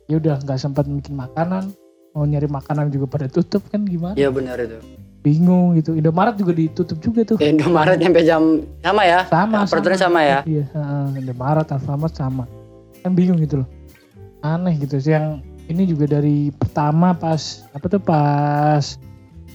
ya 0.04 0.18
udah 0.18 0.36
nggak 0.38 0.58
sempat 0.58 0.84
bikin 0.84 1.14
makanan 1.14 1.70
mau 2.10 2.22
nyari 2.22 2.46
makanan 2.46 2.88
juga 2.88 3.06
pada 3.08 3.26
tutup 3.26 3.62
kan 3.68 3.82
gimana 3.82 4.14
Iya 4.14 4.28
benar 4.28 4.58
itu. 4.58 4.76
bingung 5.20 5.72
gitu 5.74 5.94
Indomaret 5.94 6.34
juga 6.34 6.52
ditutup 6.52 6.98
juga 6.98 7.24
tuh 7.24 7.38
Ya, 7.38 7.48
Indomaret 7.48 7.96
nyampe 7.96 8.20
jam 8.20 8.42
sama 8.78 9.02
ya. 9.02 9.24
sama 9.24 9.64
Peraturan 9.64 9.96
sama 9.96 10.20
ya. 10.20 10.38
iya 10.44 10.66
Indomaret 11.12 11.64
Alfamart 11.66 12.12
sama 12.12 12.44
kan 12.98 13.12
bingung 13.12 13.38
gitu 13.38 13.62
loh 13.62 13.68
aneh 14.40 14.76
gitu 14.76 14.98
sih 14.98 15.12
yang 15.12 15.40
ini 15.68 15.82
juga 15.88 16.20
dari 16.20 16.52
pertama 16.52 17.16
pas 17.16 17.64
apa 17.72 17.86
tuh 17.88 18.02
pas 18.02 18.84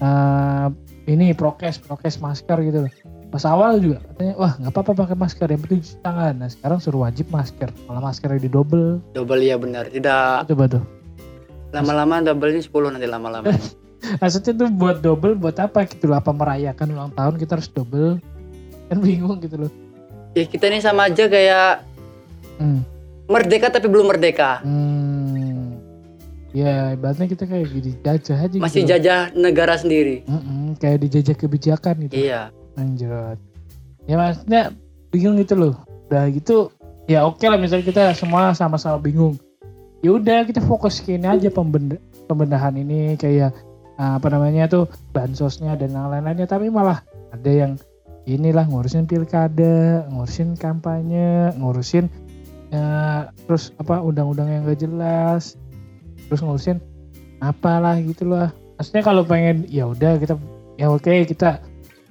eh, 0.01 0.67
ini 1.09 1.33
prokes 1.33 1.81
prokes 1.81 2.17
masker 2.21 2.57
gitu 2.65 2.85
loh 2.85 2.93
pas 3.29 3.45
awal 3.45 3.77
juga 3.77 4.01
katanya 4.09 4.33
wah 4.41 4.53
nggak 4.57 4.73
apa-apa 4.73 4.91
pakai 5.05 5.17
masker 5.17 5.47
yang 5.53 5.61
penting 5.61 5.79
cuci 5.85 5.97
tangan 6.01 6.33
nah 6.41 6.49
sekarang 6.49 6.79
suruh 6.81 7.05
wajib 7.05 7.29
masker 7.29 7.69
malah 7.85 8.01
maskernya 8.01 8.41
di 8.41 8.49
double 8.49 8.97
Double 9.13 9.41
ya 9.41 9.55
benar. 9.61 9.85
Tidak 9.89 10.49
coba 10.49 10.65
tuh 10.65 10.83
lama-lama 11.69 12.25
double 12.25 12.49
ini 12.57 12.65
10 12.65 12.97
nanti 12.97 13.05
lama-lama. 13.05 13.53
maksudnya 14.21 14.57
tuh 14.57 14.69
buat 14.73 15.05
double 15.05 15.37
buat 15.37 15.61
apa 15.61 15.85
gitu 15.85 16.09
loh 16.09 16.17
apa 16.17 16.33
merayakan 16.33 16.97
ulang 16.97 17.13
tahun 17.13 17.37
kita 17.37 17.61
harus 17.61 17.69
double 17.69 18.17
kan 18.89 18.97
bingung 18.97 19.37
gitu 19.37 19.67
loh 19.67 19.71
ya 20.33 20.45
kita 20.49 20.65
ini 20.69 20.81
sama 20.81 21.13
aja 21.13 21.29
kayak 21.29 21.85
hmm. 22.57 22.81
merdeka 23.29 23.69
tapi 23.69 23.87
belum 23.89 24.09
merdeka. 24.09 24.61
Hmm. 24.61 25.18
Ya, 26.49 26.97
ibaratnya 26.97 27.29
kita 27.29 27.45
kayak 27.45 27.67
gini 27.69 27.91
jajah 28.01 28.37
aja 28.41 28.57
Masih 28.57 28.81
gitu. 28.81 28.89
jajah 28.97 29.29
negara 29.37 29.77
sendiri. 29.77 30.25
Mm-mm, 30.25 30.81
kayak 30.81 31.05
dijajah 31.05 31.35
kebijakan 31.37 32.09
gitu. 32.09 32.25
Iya. 32.25 32.49
Lanjut. 32.73 33.37
Ya 34.09 34.15
maksudnya 34.17 34.61
bingung 35.13 35.37
gitu 35.37 35.53
loh. 35.53 35.75
Udah 36.09 36.25
gitu 36.33 36.73
ya 37.05 37.25
oke 37.25 37.45
lah 37.45 37.61
misalnya 37.61 37.85
kita 37.85 38.03
semua 38.17 38.57
sama-sama 38.57 38.97
bingung. 38.97 39.37
Ya 40.01 40.15
udah 40.17 40.41
kita 40.47 40.57
fokus 40.65 40.97
ke 40.97 41.21
ini 41.21 41.29
aja 41.29 41.53
pembenda- 41.53 42.01
pembenahan 42.25 42.73
ini 42.73 43.13
kayak 43.13 43.53
ah, 44.01 44.17
apa 44.17 44.33
namanya 44.33 44.65
tuh 44.65 44.89
bansosnya 45.13 45.77
dan 45.77 45.93
lain-lainnya 45.93 46.49
tapi 46.49 46.73
malah 46.73 47.05
ada 47.29 47.51
yang 47.51 47.71
inilah 48.25 48.65
ngurusin 48.65 49.05
pilkada, 49.05 50.05
ngurusin 50.09 50.57
kampanye, 50.57 51.53
ngurusin 51.61 52.09
eh, 52.73 53.21
terus 53.45 53.69
apa 53.77 54.01
undang-undang 54.01 54.49
yang 54.49 54.61
gak 54.65 54.81
jelas. 54.81 55.53
Terus 56.29 56.45
ngurusin 56.45 56.77
apalah 57.41 57.97
gitu 57.99 58.29
lah. 58.29 58.53
Maksudnya 58.77 59.03
kalau 59.03 59.25
pengen 59.25 59.65
ya 59.67 59.89
udah 59.89 60.21
kita 60.21 60.37
ya 60.77 60.87
oke 60.93 61.11
kita 61.25 61.59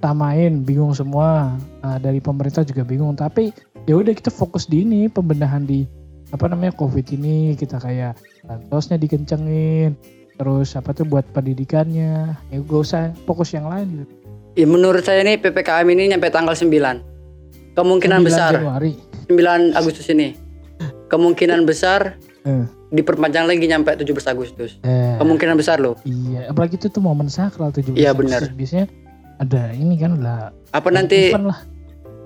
tamain 0.03 0.67
bingung 0.67 0.93
semua. 0.93 1.55
Nah, 1.81 1.97
dari 2.03 2.19
pemerintah 2.19 2.67
juga 2.67 2.83
bingung. 2.83 3.15
Tapi 3.15 3.55
ya 3.87 3.95
udah 3.97 4.13
kita 4.13 4.35
fokus 4.35 4.67
di 4.67 4.83
ini 4.83 5.07
pembenahan 5.07 5.65
di 5.65 5.87
apa 6.35 6.51
namanya 6.51 6.75
covid 6.75 7.07
ini. 7.15 7.55
Kita 7.55 7.79
kayak 7.79 8.19
bansosnya 8.45 8.99
dikencengin 8.99 9.95
terus 10.39 10.75
apa 10.75 10.91
tuh 10.91 11.07
buat 11.07 11.25
pendidikannya. 11.31 12.35
Ya 12.51 12.57
gak 12.59 12.81
usah 12.83 13.15
fokus 13.25 13.55
yang 13.55 13.71
lain 13.71 14.05
gitu. 14.05 14.15
Ya, 14.59 14.67
menurut 14.67 15.07
saya 15.07 15.23
nih 15.23 15.39
PPKM 15.39 15.87
ini 15.87 16.11
nyampe 16.11 16.35
tanggal 16.35 16.51
9. 16.51 17.79
Kemungkinan 17.79 18.27
9 18.27 18.27
besar. 18.27 18.51
Januari. 18.59 18.99
9 19.31 19.79
Agustus 19.79 20.11
ini. 20.11 20.35
Kemungkinan 21.07 21.63
besar 21.63 22.19
Eh. 22.49 22.65
Diperpanjang 22.89 23.45
lagi 23.45 23.65
nyampe 23.65 23.93
17 23.93 24.09
Agustus. 24.27 24.81
Eh, 24.81 25.17
Kemungkinan 25.17 25.55
besar 25.55 25.77
loh. 25.77 25.97
iya 26.03 26.49
apalagi 26.49 26.75
itu 26.75 26.89
tuh 26.89 26.99
momen 26.99 27.27
sakral 27.27 27.69
17 27.69 27.93
Iya, 27.93 28.11
Agustus. 28.11 28.33
benar. 28.41 28.43
biasanya 28.51 28.87
ada 29.39 29.63
ini 29.71 29.95
kan 29.95 30.13
lah 30.17 30.51
Apa 30.69 30.89
nanti 30.89 31.31
lah 31.31 31.63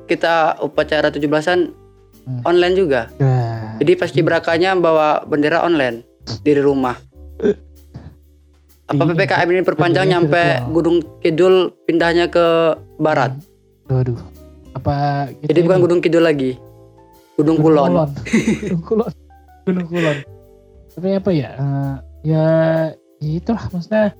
kita 0.05 0.59
upacara 0.61 1.09
17-an 1.09 1.79
Hmm. 2.23 2.39
online 2.45 2.75
juga? 2.77 3.11
Nah, 3.19 3.75
Jadi 3.77 3.99
pasti 3.99 4.23
berakanya 4.23 4.79
bawa 4.79 5.27
bendera 5.27 5.59
online 5.61 6.07
dari 6.41 6.63
rumah. 6.63 6.95
Apa 8.85 9.03
Iya, 9.03 9.11
PPKM 9.11 9.49
ini 9.49 9.63
perpanjang 9.63 10.07
benderanya 10.07 10.63
nyampe. 10.63 10.71
Gunung 10.71 10.97
Kidul 11.19 11.55
pindahnya 11.83 12.29
ke 12.29 12.47
barat. 12.97 13.35
Waduh. 13.89 14.23
Apa 14.73 15.27
Jadi 15.43 15.61
bukan? 15.61 15.79
Gunung 15.81 15.99
Kidul 15.99 16.23
lagi. 16.23 16.55
Gunung 17.35 17.59
Kulon. 17.59 17.91
Gunung 18.63 18.83
Kulon. 18.85 19.13
Gunung 19.65 19.87
Kulon. 19.89 20.17
Tapi 20.93 21.09
apa 21.17 21.31
ya? 21.31 21.51
eh, 21.55 21.95
ya 22.23 22.47
itulah 23.19 23.65
maksudnya 23.69 24.13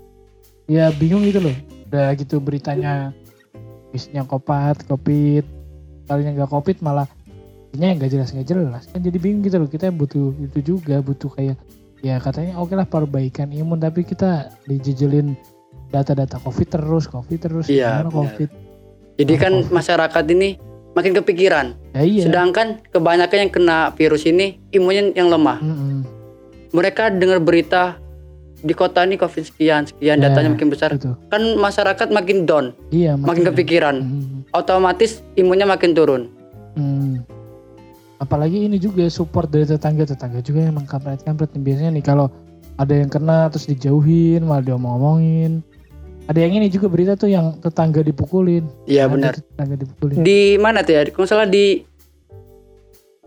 ya 0.67 0.89
bingung 0.95 1.23
gitu 1.23 1.41
loh. 1.41 1.57
Udah 1.89 2.17
gitu 2.17 2.41
beritanya 2.41 3.13
bisnya 3.91 4.25
kopat, 4.25 4.81
covid. 4.89 5.45
Kalinya 6.05 6.33
nggak 6.35 6.51
covid 6.51 6.77
malah 6.81 7.07
ini 7.73 7.97
nggak 7.97 8.11
jelas 8.13 8.29
nggak 8.33 8.49
jelas 8.49 8.85
kan 8.93 9.01
jadi 9.01 9.17
bingung 9.17 9.41
gitu 9.41 9.57
loh 9.57 9.65
kita 9.65 9.89
butuh 9.89 10.37
itu 10.37 10.77
juga 10.77 11.01
butuh 11.01 11.33
kayak 11.33 11.57
ya 12.05 12.21
katanya 12.21 12.61
oke 12.61 12.77
lah 12.77 12.85
perbaikan 12.85 13.49
imun 13.49 13.81
tapi 13.81 14.05
kita 14.05 14.53
dijejelin 14.69 15.33
data-data 15.89 16.37
covid 16.41 16.69
terus 16.69 17.09
covid 17.09 17.39
terus 17.41 17.67
Iya, 17.73 18.05
benar. 18.05 18.13
covid 18.13 18.49
Jadi 19.17 19.35
kan 19.37 19.53
Covid. 19.61 19.73
masyarakat 19.73 20.25
ini 20.33 20.49
makin 20.93 21.13
kepikiran. 21.17 21.67
ya 21.93 22.01
iya 22.05 22.23
Sedangkan 22.29 22.81
kebanyakan 22.89 23.39
yang 23.49 23.53
kena 23.53 23.79
virus 23.93 24.25
ini 24.25 24.57
imunnya 24.69 25.13
yang 25.13 25.29
lemah. 25.29 25.61
Mm-mm. 25.61 26.01
Mereka 26.73 27.13
dengar 27.15 27.39
berita 27.39 28.01
di 28.59 28.73
kota 28.73 29.03
ini 29.03 29.17
covid 29.17 29.43
sekian 29.43 29.85
sekian 29.85 30.19
Ya, 30.19 30.31
datanya 30.31 30.55
makin 30.55 30.71
besar. 30.71 30.95
Betul. 30.95 31.19
Kan 31.29 31.57
masyarakat 31.57 32.09
makin 32.09 32.45
down, 32.45 32.73
iya 32.89 33.13
makin 33.15 33.43
kepikiran. 33.45 33.97
Mm, 34.01 34.39
Otomatis 34.53 35.21
imunnya 35.35 35.65
makin 35.65 35.93
turun. 35.93 36.23
mm. 36.73 37.29
apalagi 38.19 38.65
ini 38.65 38.79
juga 38.79 39.03
support 39.11 39.51
dari 39.51 39.67
tetangga 39.67 40.07
tetangga 40.07 40.39
juga 40.41 40.63
emang 40.63 40.87
kampret 40.87 41.21
kampret 41.21 41.51
biasanya 41.53 41.91
nih 41.91 42.07
kalau 42.07 42.31
ada 42.79 42.95
yang 42.95 43.11
kena 43.11 43.51
terus 43.51 43.67
dijauhin 43.67 44.47
malah 44.47 44.63
diomong-omongin 44.63 45.59
ada 46.31 46.39
yang 46.39 46.55
ini 46.55 46.71
juga 46.71 46.87
berita 46.87 47.19
tuh 47.19 47.29
yang 47.29 47.59
tetangga 47.59 47.99
dipukulin 48.01 48.63
Iya 48.87 49.11
benar. 49.11 49.35
tetangga 49.35 49.75
dipukulin 49.75 50.23
Di 50.23 50.55
mana 50.55 50.87
tuh 50.87 50.95
ya? 50.95 51.03
Kalau 51.11 51.27
salah 51.27 51.51
di 51.51 51.83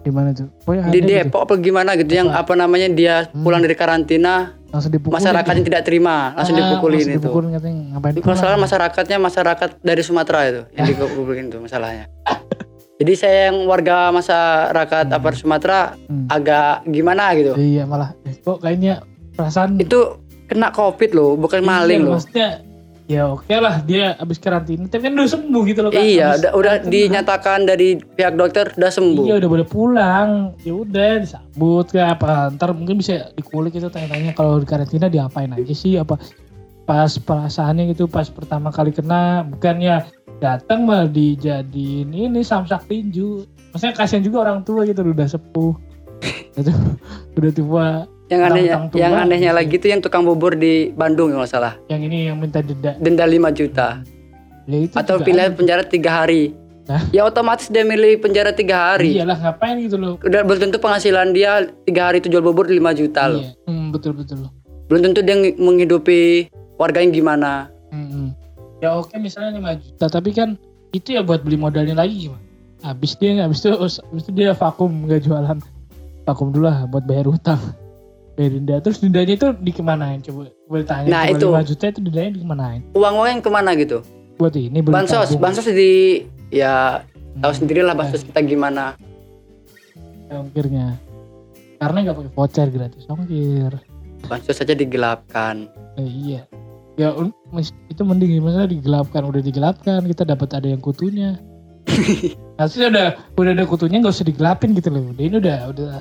di 0.06 0.12
mana 0.12 0.30
tuh 0.32 0.48
Pokoknya 0.62 0.82
di 0.86 0.90
ada 0.94 1.02
gitu, 1.02 1.10
Depok 1.26 1.42
apa 1.42 1.54
gimana 1.58 1.90
gitu 1.94 2.12
yang 2.14 2.30
apa 2.30 2.54
namanya 2.54 2.88
dia 2.88 3.16
Hmm. 3.26 3.42
pulang 3.42 3.60
dari 3.60 3.74
karantina 3.74 4.54
langsung 4.70 4.92
dipukulin 4.92 5.18
masyarakatnya 5.18 5.64
tidak 5.66 5.82
terima 5.84 6.16
langsung 6.32 6.54
Ah, 6.54 6.62
dipukulin 6.62 6.96
langsung 6.96 7.10
itu. 7.12 7.20
dipukulin 7.20 7.50
katanya 7.52 7.76
ngapain 7.90 8.14
Kalau 8.14 8.24
pulang? 8.24 8.38
salah 8.38 8.58
masyarakatnya 8.60 9.18
masyarakat 9.20 9.70
dari 9.82 10.02
Sumatera 10.02 10.40
itu 10.46 10.62
yang 10.72 10.86
dipukulin 10.88 11.46
itu 11.48 11.58
masalahnya. 11.60 12.06
Jadi 12.96 13.14
saya 13.14 13.38
yang 13.50 13.58
warga 13.66 14.08
masyarakat 14.10 15.06
Hmm. 15.06 15.18
apa 15.18 15.28
Sumatera 15.34 15.80
Hmm. 15.98 16.28
agak 16.30 16.86
gimana 16.86 17.34
gitu. 17.34 17.52
iya 17.56 17.84
malah 17.84 18.14
kok 18.38 18.62
kayaknya 18.62 19.02
perasaan 19.34 19.76
Itu 19.78 20.22
kena 20.46 20.70
covid 20.70 21.12
loh, 21.12 21.34
bukan 21.34 21.60
maling 21.60 22.00
Iya, 22.00 22.06
loh. 22.06 22.14
maksudnya 22.16 22.48
ya 23.06 23.30
oke 23.30 23.54
lah 23.54 23.86
dia 23.86 24.18
abis 24.18 24.42
karantina 24.42 24.90
tapi 24.90 25.06
kan 25.06 25.14
udah 25.14 25.30
sembuh 25.30 25.62
gitu 25.70 25.80
loh 25.86 25.92
kan 25.94 26.02
Iya, 26.02 26.26
Abis 26.34 26.40
udah, 26.42 26.52
udah 26.58 26.74
dinyatakan 26.90 27.60
dari 27.70 28.02
pihak 28.02 28.34
dokter 28.34 28.74
udah 28.74 28.92
sembuh. 28.92 29.26
Iya 29.30 29.36
udah 29.46 29.50
boleh 29.50 29.68
pulang. 29.70 30.30
Ya 30.66 30.74
udah 30.74 31.22
disambut 31.22 31.86
ke 31.94 32.02
apa 32.02 32.50
ntar 32.58 32.74
mungkin 32.74 32.98
bisa 32.98 33.30
dikulik 33.38 33.78
itu 33.78 33.86
tanya-tanya 33.94 34.34
kalau 34.34 34.58
di 34.58 34.66
karantina 34.66 35.06
diapain 35.06 35.54
aja 35.54 35.74
sih 35.78 36.02
apa 36.02 36.18
pas 36.86 37.14
perasaannya 37.18 37.94
gitu 37.94 38.10
pas 38.10 38.30
pertama 38.30 38.70
kali 38.70 38.94
kena 38.94 39.46
bukannya 39.46 40.06
datang 40.42 40.90
malah 40.90 41.06
dijadiin 41.06 42.10
ini 42.10 42.42
samsak 42.42 42.90
tinju. 42.90 43.46
Maksudnya 43.74 43.94
kasihan 43.94 44.26
juga 44.26 44.50
orang 44.50 44.66
tua 44.66 44.82
gitu 44.90 45.06
udah 45.06 45.30
sepuh. 45.30 45.74
itu 46.58 46.72
udah 47.38 47.52
tua 47.54 47.88
Yang 48.26 48.42
anehnya, 48.44 48.76
yang 48.92 49.14
anehnya 49.16 49.52
lagi 49.52 49.78
tuh 49.78 49.86
yang 49.88 50.02
tukang 50.02 50.26
bubur 50.26 50.54
di 50.54 50.90
Bandung 50.92 51.30
kalau 51.30 51.46
salah. 51.46 51.78
yang 51.86 52.02
ini 52.02 52.26
yang 52.26 52.42
minta 52.42 52.58
denda. 52.60 52.98
Denda 52.98 53.22
5 53.24 53.54
juta 53.54 54.02
Ya 54.66 54.78
itu 54.82 54.94
atau 54.98 55.22
pilihan 55.22 55.54
aneh. 55.54 55.58
penjara 55.58 55.86
tiga 55.86 56.24
hari. 56.24 56.58
Hah? 56.86 57.02
Ya 57.12 57.22
otomatis 57.22 57.66
dia 57.68 57.82
milih 57.82 58.18
penjara 58.18 58.50
tiga 58.50 58.94
hari. 58.94 59.14
Iyalah 59.14 59.38
ngapain 59.40 59.78
gitu 59.78 59.98
loh. 59.98 60.18
Udah 60.20 60.42
belum 60.42 60.58
tentu 60.60 60.78
penghasilan 60.78 61.34
dia 61.34 61.66
tiga 61.84 62.10
hari 62.10 62.18
itu 62.18 62.30
jual 62.30 62.42
bubur 62.42 62.66
5 62.66 62.78
juta 62.94 63.30
loh. 63.30 63.42
Iya. 63.42 63.52
Hmm, 63.66 63.90
betul 63.90 64.14
betul. 64.14 64.50
Belum 64.86 65.02
tentu 65.04 65.22
dia 65.22 65.34
ng- 65.36 65.58
menghidupi 65.58 66.50
warganya 66.76 67.10
gimana. 67.12 67.52
Mm-mm. 67.90 68.34
Ya 68.82 68.94
oke 68.96 69.14
misalnya 69.18 69.54
5 69.56 69.82
juta 69.82 70.06
tapi 70.08 70.30
kan 70.30 70.58
itu 70.92 71.14
ya 71.14 71.22
buat 71.22 71.42
beli 71.42 71.58
modalnya 71.58 71.94
lagi 71.96 72.26
gimana? 72.26 72.42
Habis 72.82 73.18
dia 73.18 73.38
habis 73.40 73.62
itu 73.62 73.70
habis 73.70 73.98
itu 74.20 74.32
dia 74.34 74.54
vakum 74.54 74.90
nggak 75.06 75.22
jualan. 75.22 75.58
Vakum 76.22 76.50
dulu 76.50 76.66
lah 76.66 76.86
buat 76.86 77.02
bayar 77.04 77.26
utang. 77.28 77.62
Bayar 78.36 78.52
denda 78.54 78.76
terus 78.80 79.00
dendanya 79.00 79.34
itu 79.34 79.48
dikemanain 79.58 80.20
coba 80.22 80.52
boleh 80.66 80.84
tanya 80.84 81.08
Nah, 81.08 81.24
coba 81.26 81.36
itu. 81.36 81.48
5 81.48 81.70
juta 81.72 81.84
itu 81.88 82.00
dendanya 82.02 82.32
dikemanain 82.34 82.82
Uang-uang 82.92 83.28
yang 83.30 83.42
ke 83.42 83.50
mana 83.50 83.72
gitu? 83.74 84.04
buat 84.36 84.52
ini 84.52 84.84
Bansos, 84.84 85.32
tabung. 85.32 85.42
bansos 85.42 85.64
di 85.66 86.20
ya 86.52 87.00
tahu 87.36 87.48
Hmm, 87.48 87.58
sendirilah 87.58 87.96
bansos 87.96 88.20
kita 88.22 88.44
gimana. 88.44 89.00
eh, 90.26 90.36
ongkirnya 90.36 91.00
karena 91.78 91.98
nggak 92.02 92.16
pakai 92.18 92.32
voucher 92.34 92.68
gratis 92.68 93.08
ongkir 93.08 93.72
Bansos 94.26 94.52
saja 94.54 94.74
digelapkan. 94.74 95.72
eh, 95.96 96.04
iya 96.04 96.42
ya 96.96 97.12
itu 97.88 98.02
mending 98.02 98.40
misalnya 98.40 98.68
digelapkan 98.70 99.24
udah 99.24 99.40
digelapkan 99.40 100.04
kita 100.04 100.24
dapat 100.26 100.50
ada 100.52 100.68
yang 100.68 100.80
kutunya 100.80 101.40
Harusnya 102.60 102.88
udah 102.88 103.08
udah 103.34 103.52
ada 103.54 103.64
kutunya 103.64 104.00
nggak 104.00 104.12
usah 104.12 104.26
digelapin 104.26 104.72
gitu 104.72 104.90
loh. 104.90 105.04
Udah 105.10 105.24
ini 105.24 105.36
udah 105.38 105.58
udah 105.70 105.92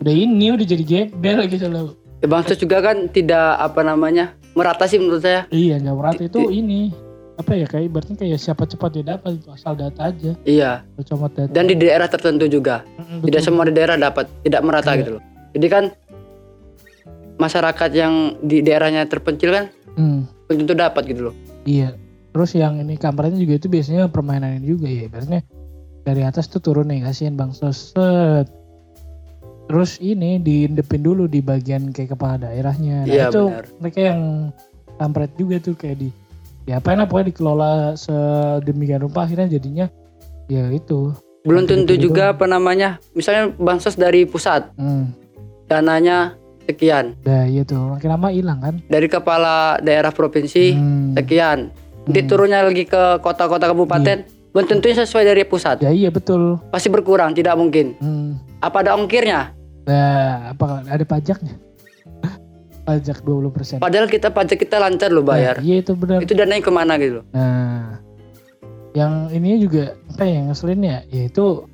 udah 0.00 0.14
ini 0.14 0.46
udah 0.50 0.66
jadi 0.66 0.82
gebel 0.82 1.38
gitu 1.46 1.66
loh. 1.66 1.94
Ya, 2.20 2.26
bansos 2.26 2.56
juga 2.56 2.80
kan 2.80 3.08
tidak 3.08 3.56
apa 3.56 3.80
namanya 3.80 4.32
merata 4.52 4.84
sih 4.84 4.96
menurut 4.96 5.20
saya. 5.20 5.48
Iya 5.48 5.76
nggak 5.78 5.96
merata 5.96 6.22
itu 6.22 6.40
ini 6.48 6.92
apa 7.36 7.56
ya 7.56 7.64
kayak 7.64 7.84
ibaratnya 7.88 8.16
kayak 8.16 8.36
siapa 8.36 8.64
cepat 8.64 8.90
dia 8.92 9.04
dapat 9.06 9.40
itu 9.40 9.48
asal 9.48 9.72
data 9.72 10.12
aja. 10.12 10.36
Iya. 10.44 10.84
Comot 11.04 11.32
data. 11.32 11.48
Dan 11.48 11.64
di 11.64 11.74
daerah 11.74 12.04
tertentu 12.04 12.44
juga. 12.44 12.84
Mm, 13.00 13.24
Tidak 13.24 13.40
semua 13.40 13.64
di 13.64 13.72
daerah 13.72 13.96
dapat, 13.96 14.28
tidak 14.42 14.60
merata 14.60 14.92
Iya. 14.92 14.98
gitu 14.98 15.10
loh. 15.16 15.22
Jadi 15.50 15.66
kan 15.66 15.84
masyarakat 17.36 17.90
yang 17.92 18.14
di 18.40 18.60
daerahnya 18.60 19.08
terpencil 19.08 19.50
kan 19.50 19.64
Hmm, 19.90 20.28
tentu 20.46 20.70
dapat 20.70 21.02
gitu 21.08 21.32
loh. 21.32 21.34
iya. 21.64 21.96
Terus 22.30 22.54
yang 22.54 22.78
ini 22.78 22.94
kampretnya 22.94 23.40
juga 23.40 23.58
itu 23.58 23.66
biasanya 23.66 24.06
permainan 24.06 24.60
ini 24.60 24.66
juga 24.68 24.86
ya. 24.86 25.08
Ibaratnya 25.08 25.40
dari 26.00 26.22
atas 26.22 26.46
tuh 26.46 26.60
turun 26.60 26.86
nih 26.86 27.02
kasihan 27.02 27.34
bang 27.34 27.50
set. 27.50 28.46
Terus 29.70 29.90
ini 29.98 30.36
diindepin 30.36 30.98
dulu 31.00 31.24
di 31.24 31.38
bagian 31.38 31.88
kayak 31.88 32.12
kepala 32.12 32.36
daerahnya. 32.40 33.06
Nah 33.06 33.08
Iya, 33.08 33.26
itu 33.30 33.42
benar. 33.46 33.64
mereka 33.78 34.00
yang 34.04 34.20
kampret 34.96 35.30
juga 35.34 35.56
tuh 35.58 35.74
kayak 35.74 35.96
di 35.96 36.08
ya 36.66 36.76
apa 36.76 36.92
lah 36.92 37.06
pokoknya 37.06 37.28
dikelola 37.30 37.70
sedemikian 37.94 39.00
rupa 39.00 39.24
akhirnya 39.24 39.46
jadinya 39.48 39.86
ya 40.46 40.66
itu. 40.68 41.14
Belum 41.40 41.64
tentu 41.64 41.94
Gitu-gitu 41.94 42.10
juga 42.10 42.24
doang. 42.26 42.34
apa 42.34 42.44
namanya, 42.46 42.88
misalnya 43.12 43.54
bansos 43.54 43.94
dari 43.94 44.26
pusat 44.26 44.68
Hmm, 44.74 45.08
dananya 45.64 46.36
sekian, 46.62 47.16
nah 47.20 47.42
iya 47.44 47.64
tuh 47.64 47.96
makin 47.96 48.10
lama 48.10 48.28
hilang 48.28 48.60
kan. 48.60 48.74
dari 48.84 49.06
kepala 49.06 49.80
daerah 49.80 50.10
provinsi 50.10 50.70
Hmm, 50.70 51.14
sekian, 51.14 51.72
nanti 52.04 52.20
hmm. 52.20 52.28
turunnya 52.28 52.60
lagi 52.60 52.84
ke 52.84 53.02
kota-kota 53.18 53.66
kabupaten, 53.66 54.22
belum 54.52 54.66
tentunya 54.68 55.00
sesuai 55.00 55.24
dari 55.24 55.42
pusat, 55.42 55.80
Ya 55.80 55.88
iya 55.88 56.08
betul. 56.08 56.60
pasti 56.68 56.86
berkurang, 56.86 57.32
tidak 57.32 57.54
mungkin. 57.54 57.96
Hmm. 57.96 58.36
Apa 58.60 58.84
ada 58.84 58.92
ongkirnya? 58.92 59.56
Nah, 59.88 60.52
apa 60.52 60.84
ada 60.88 61.04
pajaknya? 61.04 61.56
Pajak 62.88 63.22
20%. 63.22 63.78
Padahal 63.78 64.10
kita 64.10 64.32
pajak 64.34 64.58
kita 64.58 64.80
lancar 64.80 65.12
loh 65.14 65.22
bayar. 65.22 65.60
Nah, 65.60 65.64
iya 65.64 65.84
itu 65.84 65.92
benar. 65.94 66.18
Itu 66.24 66.32
dananya 66.34 66.64
ke 66.64 66.72
mana 66.72 66.98
gitu 66.98 67.22
loh? 67.22 67.24
Nah, 67.30 68.00
yang 68.96 69.30
ini 69.30 69.62
juga 69.62 69.94
apa 70.16 70.26
yang 70.26 70.50
ngeselin 70.50 70.82
ya, 70.82 70.98
yaitu 71.12 71.68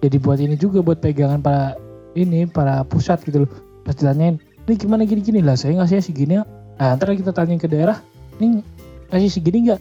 jadi 0.00 0.16
buat 0.22 0.38
ini 0.40 0.56
juga 0.56 0.80
buat 0.80 1.02
pegangan 1.02 1.44
para 1.44 1.76
ini 2.16 2.48
para 2.48 2.86
pusat 2.88 3.20
gitu 3.26 3.44
loh. 3.44 3.50
Pas 3.84 3.92
ditanyain, 3.92 4.40
ini 4.64 4.74
gimana 4.80 5.02
gini-gini 5.04 5.40
lah 5.44 5.56
saya 5.56 5.76
ngasihnya 5.80 6.04
segini 6.04 6.34
ya. 6.40 6.42
nah 6.80 6.96
ntar 6.98 7.14
kita 7.14 7.30
tanya 7.30 7.54
ke 7.60 7.68
daerah 7.70 8.00
ini 8.40 8.64
ngasih 9.12 9.30
segini 9.30 9.70
nggak 9.70 9.80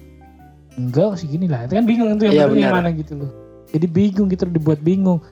enggak 0.77 1.11
segini 1.17 1.47
lah 1.49 1.65
itu 1.65 1.73
kan 1.79 1.85
bingung 1.87 2.19
tuh 2.19 2.29
yang 2.29 2.51
benar. 2.53 2.71
mana 2.83 2.89
gitu 2.93 3.17
loh 3.17 3.31
jadi 3.73 3.85
bingung 3.89 4.27
gitu 4.29 4.45
dibuat 4.45 4.79
bingung 4.83 5.23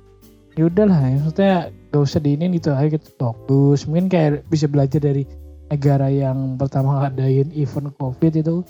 ya 0.58 0.68
udahlah 0.68 1.00
ya, 1.06 1.18
maksudnya 1.22 1.56
gak 1.91 2.01
usah 2.08 2.23
diinin 2.23 2.56
gitu 2.56 2.71
ayo 2.71 2.88
kita 2.88 3.12
fokus 3.19 3.84
mungkin 3.84 4.08
kayak 4.08 4.47
bisa 4.47 4.65
belajar 4.71 5.04
dari 5.04 5.27
negara 5.67 6.08
yang 6.08 6.56
pertama 6.56 7.04
ngadain 7.04 7.51
event 7.56 7.91
covid 7.99 8.32
itu 8.36 8.63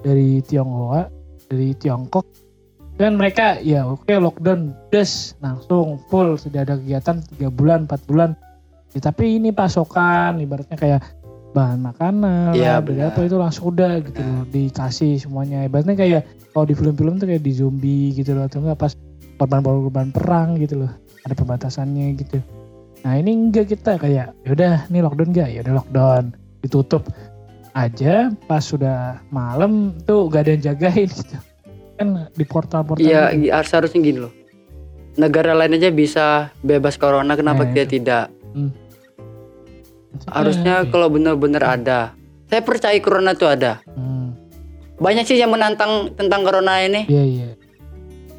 dari 0.00 0.44
Tionghoa 0.44 1.08
dari 1.46 1.72
Tiongkok. 1.78 2.26
Dan 2.96 3.20
mereka 3.20 3.60
ya 3.60 3.84
oke 3.84 4.08
lockdown 4.08 4.72
des 4.88 5.36
langsung 5.44 6.00
full. 6.08 6.40
Sudah 6.40 6.64
ada 6.64 6.80
kegiatan 6.80 7.20
tiga 7.28 7.52
bulan 7.52 7.84
empat 7.84 8.00
bulan. 8.08 8.32
Ya, 8.96 9.04
tapi 9.04 9.36
ini 9.36 9.52
pasokan 9.52 10.40
ibaratnya 10.40 10.80
kayak 10.80 11.04
bahan 11.52 11.84
makanan 11.84 12.56
Iya, 12.56 12.80
lah, 12.80 12.84
dari 12.84 13.00
benar. 13.04 13.12
apa 13.12 13.20
itu 13.28 13.36
langsung 13.36 13.64
udah 13.76 14.00
gitu 14.00 14.20
loh 14.24 14.42
dikasih 14.48 15.20
semuanya. 15.20 15.68
Ibaratnya 15.68 15.92
kayak 15.92 16.22
kalau 16.56 16.64
di 16.64 16.72
film-film 16.72 17.20
tuh 17.20 17.28
kayak 17.28 17.44
di 17.44 17.52
zombie 17.52 18.16
gitu 18.16 18.32
loh 18.32 18.48
atau 18.48 18.64
enggak 18.64 18.80
pas 18.80 18.92
korban-korban 19.36 20.08
perang 20.08 20.56
gitu 20.56 20.80
loh 20.80 20.92
ada 21.28 21.34
pembatasannya 21.36 22.16
gitu 22.16 22.40
nah 23.06 23.14
ini 23.14 23.30
enggak 23.30 23.70
kita 23.70 23.96
kayak 23.96 24.34
yaudah 24.42 24.82
ini 24.90 24.98
lockdown 24.98 25.30
enggak 25.30 25.48
ya 25.48 25.58
udah 25.62 25.74
lockdown 25.78 26.22
ditutup 26.58 27.06
aja 27.70 28.34
pas 28.44 28.58
sudah 28.58 29.22
malam 29.30 29.94
tuh 30.02 30.26
gak 30.26 30.42
ada 30.42 30.50
yang 30.50 30.64
jagain 30.66 31.06
gitu 31.06 31.38
kan 31.94 32.08
di 32.28 32.42
portal-portal 32.42 33.00
Iya, 33.00 33.30
gitu. 33.30 33.48
harus 33.48 33.70
harusnya 33.70 34.00
gini 34.02 34.18
loh. 34.20 34.32
Negara 35.16 35.54
lain 35.54 35.76
aja 35.76 35.88
bisa 35.88 36.26
bebas 36.60 36.96
corona, 36.96 37.32
kenapa 37.32 37.62
Nah, 37.62 37.72
kita 37.72 37.82
itu. 37.86 37.92
tidak? 37.96 38.28
Maksudnya, 40.12 40.28
Harusnya 40.28 40.74
ya, 40.78 40.88
kalau 40.88 41.08
benar-benar 41.08 41.62
ada. 41.64 42.00
Saya 42.46 42.60
percaya 42.60 42.96
corona 42.98 43.32
itu 43.32 43.44
ada. 43.44 43.80
hmm, 43.86 44.28
Banyak 44.96 45.24
sih 45.24 45.36
yang 45.36 45.48
menantang 45.48 46.12
tentang 46.12 46.40
corona 46.42 46.80
ini. 46.80 47.04
iya 47.06 47.22
iya 47.22 47.48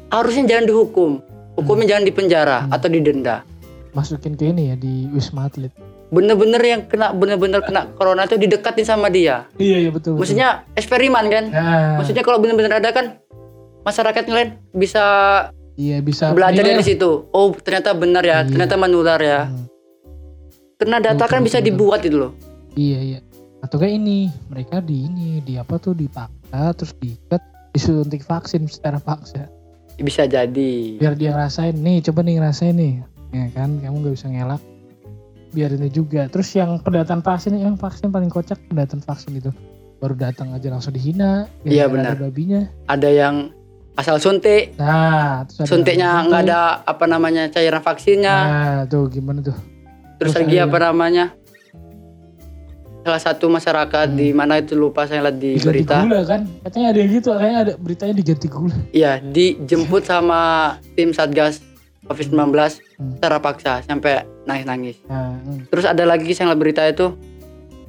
Harusnya 0.08 0.46
jangan 0.48 0.64
dihukum. 0.64 1.10
Hukumnya 1.54 1.86
jangan 1.88 2.04
dipenjara 2.04 2.58
Hmm. 2.62 2.70
atau 2.72 2.88
didenda. 2.88 3.42
Masukin 3.90 4.32
ke 4.32 4.46
ini 4.46 4.70
ya 4.70 4.76
di 4.76 5.08
wisma 5.08 5.46
atlet 5.46 5.72
Bener-bener 6.08 6.56
yang 6.58 6.80
kena 6.84 7.12
bener-bener 7.12 7.60
kena 7.60 7.92
corona 7.92 8.24
itu 8.24 8.34
didekatin 8.34 8.80
sama 8.82 9.08
dia. 9.08 9.44
iya 9.56 9.76
iya 9.78 9.90
betul, 9.90 10.16
betul. 10.16 10.24
Maksudnya 10.24 10.48
eksperimen 10.72 11.24
kan? 11.28 11.44
Nah, 11.48 12.00
Maksudnya 12.00 12.22
kalau 12.22 12.38
bener-bener 12.38 12.72
ada 12.74 12.88
kan 12.90 13.20
masyarakat 13.82 14.24
lain 14.24 14.56
bisa 14.70 15.04
iya 15.74 16.00
bisa 16.00 16.32
belajar 16.32 16.64
dari 16.64 16.80
situ. 16.80 17.28
Oh 17.28 17.52
ternyata 17.54 17.92
benar 17.92 18.24
ya, 18.24 18.40
Iya. 18.40 18.48
ternyata 18.48 18.74
menular 18.74 19.20
ya. 19.20 19.40
Hmm, 19.46 19.68
Karena 20.76 20.96
data 20.98 21.20
Betul, 21.20 21.28
kan 21.28 21.40
bisa 21.42 21.58
betul, 21.58 21.64
betul. 21.66 21.76
dibuat 21.76 22.00
itu 22.02 22.16
loh. 22.16 22.32
iya 22.72 22.98
iya 23.04 23.18
atau 23.58 23.76
kayak 23.76 23.90
ini 23.92 24.18
mereka 24.46 24.78
di 24.78 25.04
ini 25.04 25.42
di 25.42 25.58
apa 25.58 25.76
tuh 25.76 25.90
dipaksa 25.92 26.72
terus 26.72 26.94
diikat 26.96 27.42
disuntik 27.68 28.22
vaksin 28.22 28.64
secara 28.64 28.96
paksa 28.96 29.50
Bisa 29.98 30.24
jadi. 30.24 30.94
biar 30.96 31.12
dia 31.12 31.34
ngerasain 31.34 31.74
nih 31.74 31.98
coba 32.00 32.22
nih 32.22 32.38
ngerasain 32.38 32.70
nih 32.72 33.02
ya 33.30 33.46
kan 33.50 33.76
kamu 33.76 33.96
gak 34.02 34.14
bisa 34.14 34.26
ngelak 34.26 34.62
biar 35.48 35.70
ini 35.70 35.88
juga 35.88 36.26
terus 36.26 36.48
yang 36.52 36.76
pendataan 36.78 37.20
vaksin 37.20 37.54
yang 37.54 37.74
vaksin 37.74 38.08
paling 38.08 38.28
kocak 38.28 38.60
pendataan 38.66 39.00
vaksin 39.00 39.32
itu 39.34 39.50
baru 39.98 40.14
datang 40.14 40.52
aja 40.52 40.68
langsung 40.68 40.92
dihina 40.92 41.48
Iya, 41.62 41.86
benar. 41.86 42.14
ada 42.14 42.22
babinya 42.22 42.68
Ada 42.86 43.08
yang 43.08 43.36
asal 43.94 44.16
suntik, 44.16 44.78
nah 44.78 45.42
suntiknya 45.50 46.22
nggak 46.22 46.42
ada 46.44 46.60
apa 46.82 47.04
namanya 47.04 47.48
cairan 47.48 47.80
vaksinnya. 47.80 48.36
nah 48.38 48.80
tuh 48.84 49.08
gimana 49.08 49.42
tuh 49.42 49.58
Terus 50.16 50.30
terus 50.30 50.32
lagi 50.38 50.54
ada 50.54 50.64
apa 50.64 50.76
yang- 50.76 50.86
namanya? 50.88 51.24
Salah 53.00 53.22
satu 53.24 53.46
masyarakat 53.48 54.06
Hmm. 54.06 54.14
di 54.14 54.28
mana 54.30 54.58
itu 54.58 54.74
lupa 54.74 55.02
saya 55.02 55.24
lihat 55.24 55.36
di 55.36 55.56
diganti 55.56 55.66
berita. 55.80 55.96
gula 55.98 56.20
kan 56.22 56.40
katanya 56.60 56.86
ada 56.86 56.98
yang 56.98 57.10
gitu 57.10 57.28
kayaknya 57.32 57.58
ada 57.58 57.72
beritanya 57.74 58.14
diganti 58.14 58.46
gula 58.46 58.76
Iya, 58.92 59.12
dijemput 59.24 60.02
sama 60.04 60.40
tim 60.92 61.10
Satgas 61.10 61.62
COVID-19 62.06 62.54
Hmm. 62.94 63.14
secara 63.14 63.36
paksa 63.38 63.72
sampai 63.82 64.22
nangis-nangis. 64.44 64.96
nah 65.04 65.34
hmm. 65.36 65.66
Terus 65.68 65.84
ada 65.84 66.02
lagi 66.02 66.26
lihat 66.26 66.54
berita 66.54 66.82
itu 66.84 67.14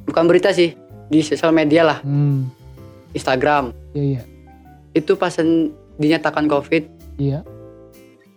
bukan 0.03 0.25
berita 0.25 0.49
sih 0.49 0.73
di 1.05 1.21
sosial 1.21 1.49
media 1.49 1.83
lah, 1.83 1.99
hmm. 2.01 2.49
Instagram. 3.11 3.73
iya 3.91 4.03
iya 4.17 4.23
Itu 4.91 5.13
pasien 5.13 5.69
dinyatakan 5.95 6.45
COVID 6.45 6.83
iya 7.17 7.45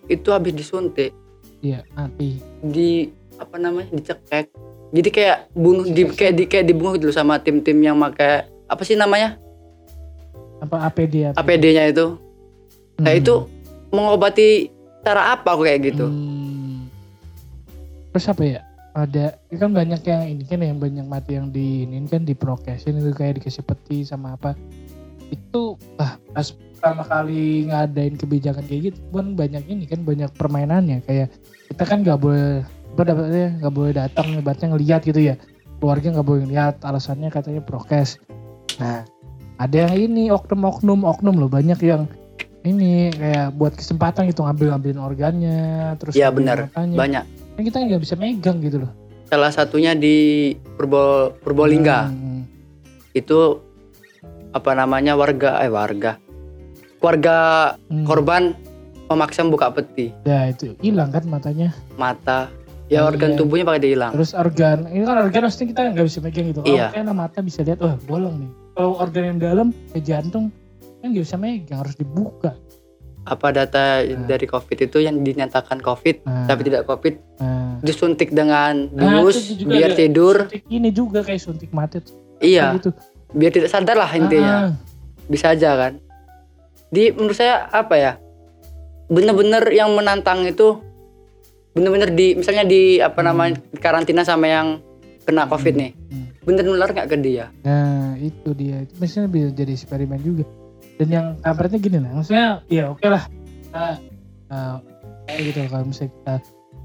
itu 0.04 0.28
habis 0.28 0.52
disuntik, 0.52 1.14
iya 1.60 1.86
mati 1.92 2.36
di 2.60 3.08
apa 3.38 3.56
namanya? 3.56 3.88
dicekek. 3.90 4.50
Jadi 4.92 5.08
kayak 5.08 5.48
bunuh 5.52 5.84
di 5.84 6.04
kayak 6.04 6.34
di 6.34 6.44
kayak 6.44 6.66
dibunuh 6.66 6.92
gitu 6.92 7.08
loh 7.08 7.16
sama 7.16 7.38
tim-tim 7.38 7.78
yang 7.78 7.96
pakai 7.96 8.44
apa 8.66 8.82
sih 8.82 8.92
namanya? 8.92 9.38
apa 10.58 10.84
APD 10.84 11.32
APD-nya 11.32 11.88
itu. 11.88 12.18
Nah, 12.98 13.08
Hmm. 13.08 13.18
itu 13.18 13.34
mengobati 13.88 14.68
cara 15.02 15.34
apa 15.34 15.54
kok 15.54 15.66
kayak 15.66 15.80
gitu? 15.92 16.06
Hmm. 16.08 16.88
Terus 18.14 18.26
apa 18.30 18.42
ya? 18.42 18.60
Ada 18.92 19.40
kan 19.56 19.72
banyak 19.72 20.04
yang 20.04 20.22
ini 20.28 20.44
kan 20.44 20.60
yang 20.60 20.76
banyak 20.76 21.06
mati 21.08 21.40
yang 21.40 21.48
di 21.48 21.88
ini 21.88 22.04
kan 22.08 22.28
di 22.28 22.36
prokesin 22.36 23.00
itu 23.00 23.10
kayak 23.16 23.40
dikasih 23.40 23.64
peti 23.64 24.04
sama 24.04 24.36
apa. 24.36 24.52
Itu 25.32 25.80
ah 25.96 26.20
pas 26.36 26.52
pertama 26.82 27.06
kali 27.06 27.70
ngadain 27.70 28.18
kebijakan 28.18 28.66
kayak 28.66 28.90
gitu 28.90 28.98
kan 29.14 29.38
banyak 29.38 29.62
ini 29.70 29.86
kan 29.86 30.02
banyak 30.02 30.26
permainannya 30.34 30.98
kayak 31.06 31.30
kita 31.70 31.86
kan 31.86 32.02
nggak 32.02 32.18
boleh 32.18 32.66
apa 32.66 33.02
dapatnya 33.06 33.48
nggak 33.62 33.74
boleh 33.78 33.92
datang 33.94 34.26
ibaratnya 34.34 34.68
ngelihat 34.74 35.00
gitu 35.06 35.20
ya 35.30 35.38
keluarga 35.78 36.10
nggak 36.18 36.26
boleh 36.26 36.42
ngeliat 36.42 36.82
alasannya 36.82 37.30
katanya 37.30 37.62
prokes 37.62 38.18
nah 38.82 39.06
ada 39.62 39.76
yang 39.86 40.10
ini 40.10 40.34
oknum-oknum 40.34 41.06
oknum 41.06 41.38
loh 41.38 41.46
banyak 41.46 41.78
yang 41.86 42.10
ini 42.62 43.10
kayak 43.10 43.52
buat 43.52 43.74
kesempatan 43.74 44.30
gitu 44.30 44.42
ngambil 44.42 44.66
ngambilin 44.70 45.00
organnya 45.00 45.60
terus 45.98 46.14
Iya 46.14 46.30
ngambilin 46.30 46.68
benar, 46.70 46.94
banyak. 46.94 47.24
Kan 47.52 47.62
kita 47.62 47.76
nggak 47.80 48.02
bisa 48.02 48.14
megang 48.14 48.58
gitu 48.62 48.86
loh 48.86 48.92
Salah 49.26 49.48
satunya 49.48 49.96
di 49.96 50.52
Purbo 50.76 51.32
Purbolingga. 51.40 52.04
Hmm, 52.06 52.44
Itu 53.10 53.64
apa 54.52 54.76
namanya 54.76 55.16
warga 55.16 55.56
eh 55.58 55.72
warga. 55.72 56.20
Keluarga 57.00 57.36
hmm. 57.88 58.04
korban 58.04 58.52
memaksa 59.08 59.44
buka 59.44 59.68
peti, 59.68 60.08
ya 60.22 60.48
itu 60.48 60.72
hilang 60.80 61.08
kan 61.08 61.24
matanya 61.26 61.72
mata. 61.96 62.48
Ya 62.88 63.04
Oh, 63.04 63.08
organ 63.08 63.32
iya. 63.32 63.38
tubuhnya 63.40 63.64
pakai 63.64 63.82
dihilang. 63.82 64.12
terus 64.12 64.36
organ 64.36 64.84
ini 64.92 65.00
kan 65.02 65.16
organ 65.18 65.48
maksudnya 65.48 65.68
kita 65.72 65.80
nggak 65.96 66.06
bisa 66.06 66.18
megang 66.20 66.46
gitu 66.52 66.60
kalau 66.60 66.76
Iya. 66.76 66.86
kayak 66.92 67.16
mata 67.16 67.38
bisa 67.40 67.60
lihat 67.64 67.78
wah 67.80 67.96
bolong 68.04 68.34
nih 68.36 68.50
kalau 68.76 68.90
organ 69.00 69.22
yang 69.32 69.38
dalam 69.40 69.66
kayak 69.90 70.04
jantung 70.04 70.44
kan 71.02 71.10
nggak 71.10 71.24
bisa 71.24 71.36
megang 71.36 71.78
harus 71.78 71.94
dibuka 71.94 72.54
Apa 73.22 73.50
data 73.50 74.02
Nah. 74.02 74.26
dari 74.26 74.46
COVID 74.46 74.78
itu 74.82 74.98
yang 74.98 75.22
dinyatakan 75.22 75.78
COVID 75.78 76.16
nah, 76.22 76.42
tapi 76.44 76.62
tidak 76.64 76.86
COVID 76.86 77.14
nah. 77.38 77.78
disuntik 77.78 78.30
dengan 78.30 78.90
Nah, 78.90 79.22
itu 79.24 79.62
juga 79.62 79.70
biar 79.72 79.90
tidur. 79.94 80.36
suntik 80.42 80.62
ini 80.66 80.90
juga 80.90 81.22
kayak 81.22 81.38
suntik 81.38 81.70
mati 81.70 82.02
Iya, 82.38 82.74
gitu 82.74 82.90
biar 83.30 83.50
tidak 83.50 83.70
sadar 83.70 83.94
lah 83.94 84.10
intinya. 84.10 84.56
Ah, 84.66 84.70
Bisa 85.24 85.50
aja 85.50 85.70
kan. 85.72 86.02
Di 86.88 87.08
menurut 87.10 87.32
saya 87.32 87.64
apa 87.64 87.94
ya? 87.94 88.12
Bener-bener 89.06 89.62
yang 89.70 89.94
menantang 89.94 90.42
itu 90.42 90.82
bener-bener 91.72 92.10
di 92.10 92.34
misalnya 92.34 92.64
di 92.64 92.98
apa 92.98 93.16
Hmm. 93.16 93.28
namanya 93.30 93.54
karantina 93.78 94.20
sama 94.22 94.44
yang 94.44 94.82
kena 95.22 95.46
COVID 95.46 95.74
nih. 95.74 95.92
hmm. 95.94 96.26
Bener 96.42 96.66
nular 96.66 96.90
nggak 96.90 97.06
ke 97.06 97.16
dia? 97.16 97.54
Nah 97.62 98.18
itu 98.18 98.50
dia 98.52 98.82
itu 98.82 98.92
misalnya 98.98 99.30
bisa 99.30 99.48
jadi 99.54 99.72
eksperimen 99.72 100.18
juga 100.18 100.42
dan 101.02 101.08
yang 101.10 101.26
kabarnya 101.42 101.78
gini 101.82 101.98
lah 101.98 102.10
maksudnya 102.14 102.48
ya 102.70 102.94
oke 102.94 103.02
lah 103.10 103.26
kita 103.26 103.86
uh, 104.54 104.76
kayak 105.26 105.42
gitu 105.50 105.58
kalau 105.66 105.84
misalnya 105.90 106.10
kita 106.14 106.34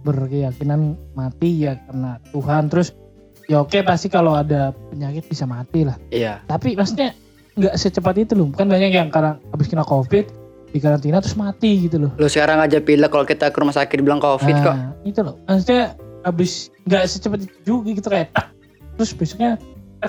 berkeyakinan 0.01 0.81
mati 1.13 1.49
ya 1.67 1.77
karena 1.85 2.11
Tuhan 2.33 2.63
terus 2.73 2.97
ya 3.45 3.61
oke 3.61 3.77
pasti 3.85 4.07
kalau 4.09 4.33
ada 4.33 4.73
penyakit 4.89 5.29
bisa 5.29 5.45
mati 5.45 5.85
lah. 5.85 5.97
Iya. 6.09 6.41
tapi 6.49 6.73
maksudnya 6.73 7.13
nggak 7.57 7.73
secepat 7.73 8.15
itu 8.21 8.33
loh. 8.37 8.53
Kan 8.53 8.69
banyak 8.69 8.93
yang 8.93 9.09
karena 9.09 9.41
habis 9.49 9.67
kena 9.67 9.81
covid 9.81 10.29
di 10.69 10.77
karantina 10.77 11.17
terus 11.17 11.33
mati 11.33 11.89
gitu 11.89 11.97
loh. 11.97 12.11
Lu 12.21 12.29
sekarang 12.29 12.61
aja 12.61 12.77
pilek 12.77 13.09
kalau 13.09 13.25
kita 13.25 13.49
ke 13.49 13.57
rumah 13.57 13.73
sakit 13.73 13.97
bilang 14.05 14.21
COVID 14.21 14.55
kok. 14.61 14.75
nah, 14.77 14.93
itu 15.01 15.19
loh. 15.25 15.41
Maksudnya 15.49 15.97
habis 16.21 16.69
nggak 16.85 17.03
secepat 17.09 17.39
itu 17.49 17.55
juga 17.65 17.89
gitu 17.97 18.07
kayak 18.13 18.29
terus 18.99 19.11
besoknya 19.15 19.57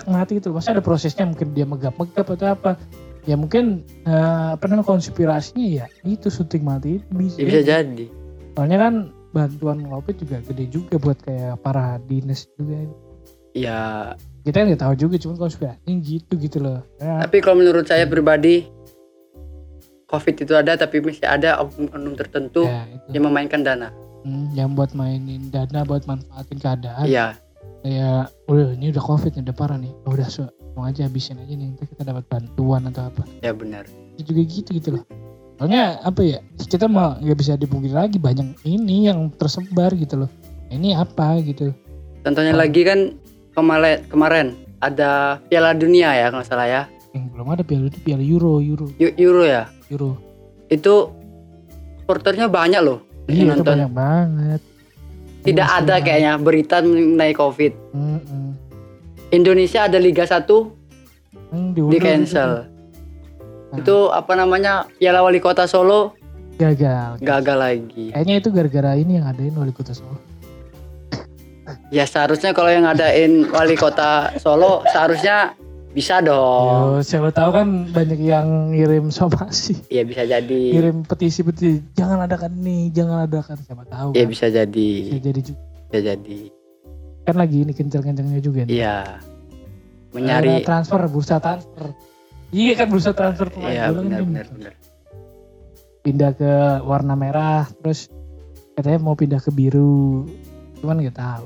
mati 0.04 0.36
gitu 0.36 0.52
maksudnya 0.52 0.80
ada 0.80 0.84
prosesnya 0.84 1.24
mungkin 1.24 1.54
dia 1.56 1.64
megap-megap 1.64 2.26
atau 2.26 2.46
apa 2.52 2.76
ya 3.24 3.34
mungkin 3.34 3.64
eh, 4.02 4.48
apa 4.52 4.64
namanya 4.64 4.86
konspirasinya 4.86 5.66
ya 5.66 5.86
itu 6.02 6.28
suntik 6.28 6.60
mati 6.60 6.96
itu 6.96 7.06
bisa, 7.10 7.36
Ya, 7.36 7.44
bisa 7.44 7.60
jadi. 7.64 8.06
soalnya 8.52 8.78
kan 8.80 8.94
bantuan 9.28 9.82
covid 9.82 10.14
juga 10.16 10.36
gede 10.42 10.64
juga 10.68 10.94
buat 10.96 11.18
kayak 11.20 11.60
para 11.60 11.98
dinas 12.04 12.46
juga 12.54 12.86
Ya, 13.52 14.14
kita 14.44 14.62
nggak 14.62 14.78
tahu 14.78 14.94
juga 14.94 15.16
cuman 15.18 15.36
konspirasinya 15.40 15.94
gitu 15.98 16.32
gitu 16.36 16.58
loh 16.58 16.78
ya, 16.96 17.24
tapi 17.24 17.40
kalau 17.40 17.58
menurut 17.58 17.84
saya 17.84 18.04
pribadi 18.04 18.68
COVID 20.08 20.34
itu 20.40 20.52
ada 20.52 20.72
tapi 20.72 21.04
masih 21.04 21.20
ada 21.22 21.60
oknum 21.60 22.14
tertentu 22.14 22.64
ya, 22.64 22.88
itu. 22.88 23.12
yang 23.12 23.28
memainkan 23.28 23.60
dana. 23.60 23.92
Hmm, 24.24 24.48
yang 24.50 24.72
buat 24.72 24.92
mainin 24.92 25.48
dana 25.48 25.84
buat 25.84 26.04
manfaatin 26.04 26.56
keadaan 26.56 27.04
Iya. 27.04 27.26
nah 27.28 27.36
kayak 27.84 28.22
udah 28.46 28.68
ini 28.74 28.86
udah 28.90 29.04
covid 29.04 29.30
nih 29.32 29.42
udah 29.44 29.54
parah 29.54 29.76
nih 29.76 29.92
udah 30.04 30.28
so, 30.28 30.48
mau 30.78 30.86
aja 30.86 31.02
habisin 31.02 31.34
aja 31.36 31.50
nih 31.50 31.66
nanti 31.66 31.84
kita 31.84 32.06
dapat 32.06 32.22
bantuan 32.30 32.86
atau 32.86 33.10
apa. 33.10 33.26
Ya 33.42 33.50
benar. 33.50 33.82
Itu 34.14 34.30
juga 34.30 34.42
gitu 34.44 34.70
gitu 34.72 34.88
loh. 34.94 35.02
Soalnya 35.58 35.98
apa 36.00 36.22
ya 36.22 36.38
kita 36.56 36.86
mah 36.86 37.18
nggak 37.18 37.34
bisa 37.34 37.58
dipungkiri 37.58 37.90
lagi 37.90 38.14
banyak 38.16 38.62
ini 38.62 39.10
yang 39.10 39.26
tersebar 39.34 39.90
gitu 39.92 40.22
loh. 40.22 40.30
Ini 40.70 40.94
apa 40.94 41.42
gitu. 41.42 41.74
Contohnya 42.22 42.54
Oh. 42.54 42.62
lagi 42.62 42.86
kan 42.86 43.18
kemarin 43.52 44.06
kemarin 44.06 44.46
ada 44.78 45.42
Piala 45.50 45.74
Dunia 45.74 46.14
ya 46.14 46.30
kalau 46.30 46.46
salah 46.46 46.70
ya. 46.70 46.82
Yang 47.10 47.24
belum 47.34 47.48
ada 47.50 47.62
piala 47.64 47.90
itu 47.90 47.98
piala 47.98 48.22
euro 48.22 48.62
euro. 48.62 48.86
Eu- 48.96 49.16
Euro 49.18 49.42
ya? 49.42 49.66
Euro. 49.88 50.14
Itu 50.70 51.10
supporternya 51.98 52.46
banyak 52.46 52.78
loh. 52.78 53.02
Iya 53.26 53.50
nonton. 53.50 53.74
banyak 53.74 53.90
banget. 53.90 54.60
Tidak 55.40 55.66
Iya, 55.66 55.78
ada 55.80 55.94
kayaknya 55.98 56.32
berita 56.36 56.78
mengenai 56.80 57.32
covid. 57.32 57.72
Mm-mm. 57.90 58.47
Indonesia 59.30 59.84
ada 59.84 59.98
Liga 59.98 60.24
1 60.24 60.44
Hmm, 61.48 61.72
di 61.72 61.96
cancel. 61.96 62.68
Nah. 63.68 63.76
itu 63.76 63.96
apa 64.08 64.32
namanya 64.32 64.84
Piala 64.96 65.20
Wali 65.20 65.40
Kota 65.40 65.64
Solo 65.64 66.12
gagal. 66.54 67.20
gagal 67.20 67.56
lagi. 67.56 68.12
Kayaknya 68.12 68.34
itu 68.36 68.48
gara-gara 68.50 68.92
ini 68.94 69.16
yang 69.16 69.24
ngadain 69.24 69.54
wali 69.54 69.72
kota 69.72 69.92
Solo. 69.92 70.16
Ya 71.88 72.04
seharusnya 72.04 72.52
kalau 72.52 72.68
yang 72.68 72.84
ngadain 72.84 73.48
Wali 73.48 73.76
Kota 73.76 74.32
Solo 74.36 74.84
seharusnya 74.88 75.52
bisa 75.90 76.20
dong. 76.20 76.96
Yo, 76.96 77.00
siapa 77.00 77.28
tahu 77.28 77.48
kan 77.50 77.68
banyak 77.88 78.20
yang 78.20 78.72
ngirim 78.72 79.08
somasi. 79.08 79.76
Ya 79.88 80.04
bisa 80.04 80.24
jadi. 80.24 80.72
Ngirim 80.72 81.04
petisi-petisi. 81.04 81.80
Jangan 81.92 82.24
adakan 82.24 82.56
ini 82.58 82.88
jangan 82.88 83.24
adakan. 83.24 83.56
Siapa 83.58 83.84
tahu 83.84 84.12
ya 84.12 84.24
kan. 84.24 84.28
bisa 84.28 84.46
jadi. 84.48 84.90
Bisa 85.06 85.20
jadi 85.22 85.40
juga. 85.42 85.60
bisa 85.88 86.00
jadi 86.04 86.38
kan 87.28 87.36
lagi 87.36 87.60
ini 87.60 87.76
kencang-kencangnya 87.76 88.40
juga 88.40 88.64
nih. 88.64 88.80
Iya. 88.80 88.96
Eh, 89.04 89.16
mencari 90.16 90.64
transfer 90.64 91.04
bursa 91.12 91.36
transfer. 91.36 91.92
Iya 92.48 92.72
kan 92.80 92.86
bursa 92.88 93.12
transfer 93.12 93.52
pemain 93.52 93.68
iya 93.68 93.92
kan 93.92 94.00
benar 94.00 94.20
benar 94.24 94.46
benar. 94.48 94.74
Pindah 96.00 96.32
ke 96.32 96.52
warna 96.88 97.12
merah 97.12 97.68
terus 97.84 98.08
katanya 98.72 99.04
mau 99.04 99.12
pindah 99.12 99.44
ke 99.44 99.52
biru. 99.52 100.24
Cuman 100.80 101.04
nggak 101.04 101.20
tahu. 101.20 101.44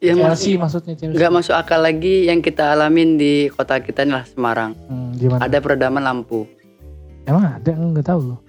Ya 0.00 0.16
Chelsea 0.16 0.24
masih 0.24 0.54
maksudnya 0.56 0.94
Chelsea. 0.96 1.14
nggak 1.20 1.30
masuk 1.36 1.54
akal 1.54 1.78
lagi 1.84 2.26
yang 2.26 2.40
kita 2.40 2.72
alamin 2.72 3.20
di 3.20 3.52
kota 3.52 3.76
kita 3.84 4.08
nih 4.08 4.14
lah 4.16 4.24
Semarang. 4.24 4.72
Hmm, 4.88 5.12
gimana? 5.20 5.44
Ada 5.44 5.60
peredaman 5.60 6.02
lampu. 6.02 6.48
Emang 7.28 7.60
ada? 7.60 7.70
Nggak 7.76 8.08
tahu 8.08 8.20
loh. 8.32 8.40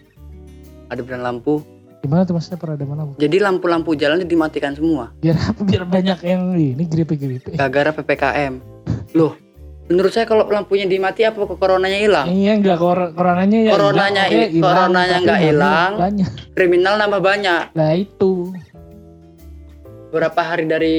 Ada 0.87 1.03
peredaman 1.03 1.35
lampu 1.35 1.59
gimana 2.03 2.21
tuh 2.21 2.35
maksudnya 2.35 2.59
peradaban 2.59 2.97
apa 2.99 3.11
jadi 3.15 3.37
lampu-lampu 3.39 3.95
jalan 3.95 4.19
itu 4.19 4.27
dimatikan 4.29 4.75
semua 4.75 5.15
biar 5.17 5.39
apa 5.39 5.61
biar 5.63 5.83
banyak 5.85 6.19
yang 6.21 6.41
ini 6.51 6.83
gripe-gripe 6.83 7.47
gara-gara 7.49 7.89
ppkm 7.93 8.59
loh 9.15 9.39
menurut 9.83 10.11
saya 10.11 10.23
kalau 10.23 10.43
lampunya 10.45 10.83
dimati 10.83 11.23
apa 11.23 11.39
kok 11.39 11.55
coronanya 11.55 11.95
hilang 11.97 12.27
Iya 12.27 12.51
enggak 12.53 12.75
kor 12.77 12.99
coronanya 13.09 13.57
ya 13.57 13.71
Coronanya 13.71 14.23
hilang, 14.27 14.51
coronanya 14.59 14.99
tapi 15.13 15.23
nggak 15.23 15.39
nggak 15.39 15.39
hilang. 15.41 15.91
kriminal 16.51 16.93
nambah 16.97 17.21
banyak 17.21 17.63
Lah 17.71 17.91
itu. 17.93 18.51
beberapa 20.05 20.41
hari 20.41 20.65
dari 20.65 20.97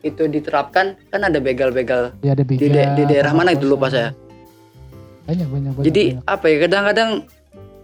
itu 0.00 0.22
diterapkan 0.24 0.96
kan 1.04 1.20
ada 1.20 1.36
begal-begal 1.36 2.14
Ya 2.20 2.32
ada 2.32 2.42
di, 2.42 2.54
beda. 2.56 2.64
de- 2.64 2.92
di 2.96 3.04
daerah 3.06 3.30
mana 3.30 3.52
itu 3.52 3.66
lupa 3.66 3.86
saya 3.86 4.14
Banyak 5.24 5.46
banyak 5.46 5.72
banyak. 5.72 5.84
jadi 5.84 6.02
banyak. 6.14 6.24
apa 6.26 6.44
ya 6.44 6.56
kadang-kadang 6.60 7.10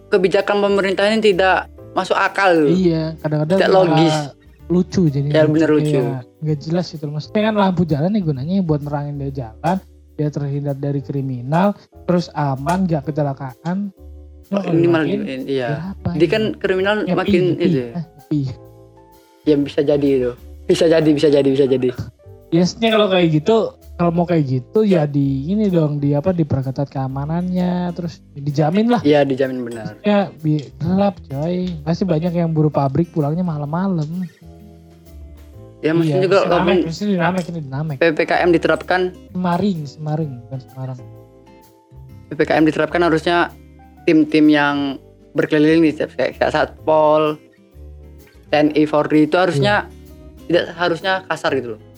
kebijakan 0.07 0.57
pemerintah 0.61 1.03
ini 1.05 1.19
tidak 1.21 1.57
masuk 1.91 2.15
akal 2.15 2.53
iya 2.65 3.13
kadang-kadang 3.17 3.57
tidak 3.57 3.71
logis. 3.71 4.15
lucu 4.67 5.01
jadi 5.05 5.27
Ya, 5.29 5.43
bener 5.43 5.69
lucu. 5.69 5.99
nggak 6.39 6.57
jelas 6.59 6.87
itu 6.89 7.03
maksudnya 7.03 7.41
kan 7.45 7.55
lampu 7.57 7.83
jalan 7.83 8.07
nih 8.09 8.23
gunanya 8.23 8.53
buat 8.61 8.79
nerangin 8.79 9.15
dia 9.17 9.31
jalan 9.43 9.77
dia 10.13 10.27
terhindar 10.27 10.73
dari 10.73 10.99
kriminal 10.99 11.75
terus 12.05 12.31
aman 12.31 12.85
nggak 12.85 13.05
kecelakaan 13.05 13.91
Oh, 14.49 14.59
ini 14.65 14.83
malah 14.83 15.07
iya 15.07 15.39
ya 15.47 15.69
jadi 16.09 16.19
ini? 16.21 16.27
kan 16.27 16.43
kriminal 16.53 16.95
Nyepi, 17.01 17.15
makin 17.15 17.43
nyepi. 17.49 17.63
itu 17.63 17.77
ya. 17.77 17.87
Ah, 17.89 18.03
nyepi. 18.19 18.41
ya 19.41 19.55
bisa 19.57 19.79
jadi 19.81 20.07
itu 20.13 20.31
bisa 20.65 20.85
jadi 20.87 21.09
bisa 21.09 21.27
jadi 21.29 21.47
bisa 21.49 21.65
jadi 21.65 21.89
biasanya 22.49 22.89
kalau 22.89 23.07
kayak 23.07 23.27
gitu 23.33 23.57
kalau 24.01 24.09
mau 24.17 24.25
kayak 24.25 24.49
gitu 24.49 24.81
ya 24.81 25.05
di 25.05 25.53
ini 25.53 25.69
dong 25.69 26.01
di 26.01 26.17
apa 26.17 26.33
diperketat 26.33 26.89
keamanannya 26.89 27.93
terus 27.93 28.17
dijamin 28.33 28.89
lah. 28.89 29.05
Iya 29.05 29.21
dijamin 29.21 29.61
benar. 29.61 29.93
Ya 30.01 30.33
bi 30.41 30.57
gelap 30.81 31.21
coy. 31.29 31.69
Pasti 31.85 32.09
banyak 32.09 32.33
yang 32.33 32.49
buru 32.49 32.73
pabrik 32.73 33.13
pulangnya 33.13 33.45
malam-malam. 33.45 34.25
Ya 35.85 35.93
maksudnya 35.93 36.17
iya, 36.17 36.25
juga 36.25 36.49
mesti 36.65 37.13
dinamek 37.13 37.45
ini 37.53 37.59
dinamek. 37.61 37.95
Ppkm 38.01 38.49
diterapkan 38.49 39.13
Semaring 39.37 39.85
Semaring 39.85 40.31
bukan 40.49 40.59
Semarang. 40.65 40.99
Ppkm 42.33 42.63
diterapkan 42.65 43.05
harusnya 43.05 43.53
tim-tim 44.09 44.49
yang 44.49 44.97
berkeliling 45.37 45.85
di 45.85 45.93
setiap 45.93 46.17
kayak 46.17 46.49
satpol 46.49 47.37
TNI 48.49 48.81
Polri 48.89 49.29
itu 49.29 49.37
harusnya 49.37 49.85
tidak 50.49 50.73
harusnya 50.73 51.21
kasar 51.29 51.53
gitu 51.53 51.77
loh 51.77 51.90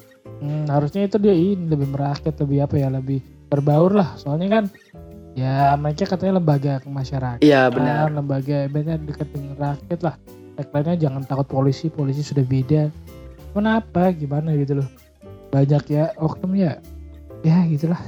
Hmm, 0.43 0.67
harusnya 0.67 1.07
itu 1.07 1.15
dia 1.23 1.31
ini 1.31 1.71
lebih 1.71 1.87
merakyat 1.95 2.35
lebih 2.43 2.67
apa 2.67 2.75
ya 2.75 2.91
lebih 2.91 3.23
berbaur 3.47 3.95
lah. 3.95 4.19
Soalnya 4.19 4.59
kan 4.59 4.63
ya 5.39 5.71
mereka 5.79 6.03
katanya 6.03 6.43
lembaga 6.43 6.83
kemasyarakatan 6.83 7.39
iya 7.47 7.71
benar. 7.71 8.11
Lembaga 8.11 8.67
ibaratnya 8.67 8.99
dekat 8.99 9.31
dengan 9.31 9.55
rakyat 9.55 9.99
lah. 10.03 10.15
Tagline 10.59 10.99
jangan 10.99 11.23
takut 11.23 11.47
polisi 11.47 11.87
polisi 11.87 12.19
sudah 12.19 12.43
beda. 12.43 12.91
Kenapa 13.55 14.11
gimana 14.11 14.51
gitu 14.59 14.83
loh. 14.83 14.89
Banyak 15.49 15.83
ya 15.87 16.11
oknum 16.19 16.59
ya. 16.59 16.75
Ya 17.39 17.63
gitulah. 17.71 18.03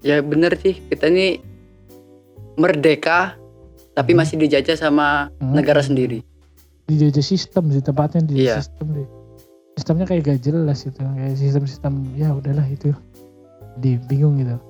Ya 0.00 0.24
benar 0.24 0.56
sih. 0.56 0.80
Kita 0.80 1.12
ini 1.12 1.44
merdeka 2.56 3.36
tapi 3.92 4.16
Hmm. 4.16 4.24
masih 4.24 4.40
dijajah 4.40 4.80
sama 4.80 5.28
Hmm. 5.36 5.52
negara 5.52 5.84
sendiri. 5.84 6.24
Dijajah 6.88 7.22
sistem 7.22 7.68
sih 7.68 7.84
tepatnya 7.84 8.24
di 8.24 8.48
Iya. 8.48 8.64
sistem 8.64 8.96
deh 8.96 9.19
sistemnya 9.80 10.04
kayak 10.04 10.22
gak 10.22 10.40
jelas 10.42 10.84
gitu. 10.84 11.00
Kayak 11.00 11.34
sistem-sistem 11.34 11.92
ya 12.14 12.28
udahlah 12.30 12.66
itu. 12.66 12.92
Di 13.74 13.96
bingung 14.04 14.36
gitu. 14.36 14.60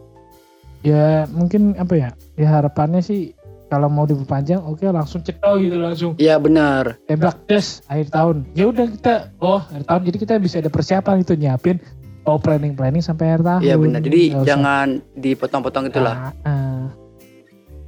Ya 0.81 1.27
mungkin 1.29 1.75
apa 1.75 1.93
ya? 1.93 2.09
Ya 2.35 2.49
harapannya 2.49 3.03
sih 3.03 3.35
kalau 3.67 3.87
mau 3.87 4.03
diperpanjang 4.03 4.59
oke 4.59 4.83
langsung 4.87 5.21
cetol 5.21 5.59
gitu 5.59 5.77
langsung. 5.77 6.13
Iya 6.17 6.39
benar. 6.39 6.97
Tembak 7.05 7.43
des 7.45 7.83
akhir 7.85 8.09
tahun. 8.09 8.37
Ya 8.55 8.65
udah 8.67 8.87
kita 8.89 9.15
oh 9.39 9.61
akhir 9.61 9.85
tahun. 9.85 10.01
Jadi 10.07 10.17
kita 10.21 10.35
bisa 10.39 10.57
ada 10.59 10.71
persiapan 10.71 11.21
itu 11.21 11.35
nyiapin 11.35 11.77
oh 12.25 12.37
planning 12.37 12.73
planning 12.73 12.99
sampai 13.01 13.35
akhir 13.35 13.43
tahun. 13.43 13.61
Iya 13.61 13.75
benar. 13.77 14.01
Jadi 14.01 14.21
usah- 14.33 14.47
jangan 14.47 14.87
dipotong-potong 15.15 15.85
itulah 15.87 16.33
Ah, 16.39 16.49
ah. 16.49 16.83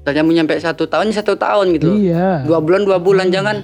misalnya 0.02 0.22
mau 0.22 0.34
nyampe 0.34 0.54
satu 0.56 0.84
tahun 0.84 1.10
satu 1.10 1.34
tahun 1.34 1.66
gitu. 1.74 1.88
Iya. 1.96 2.44
Dua 2.44 2.58
bulan 2.58 2.82
dua 2.82 2.98
bulan 2.98 3.26
Hmm. 3.26 3.34
jangan 3.34 3.56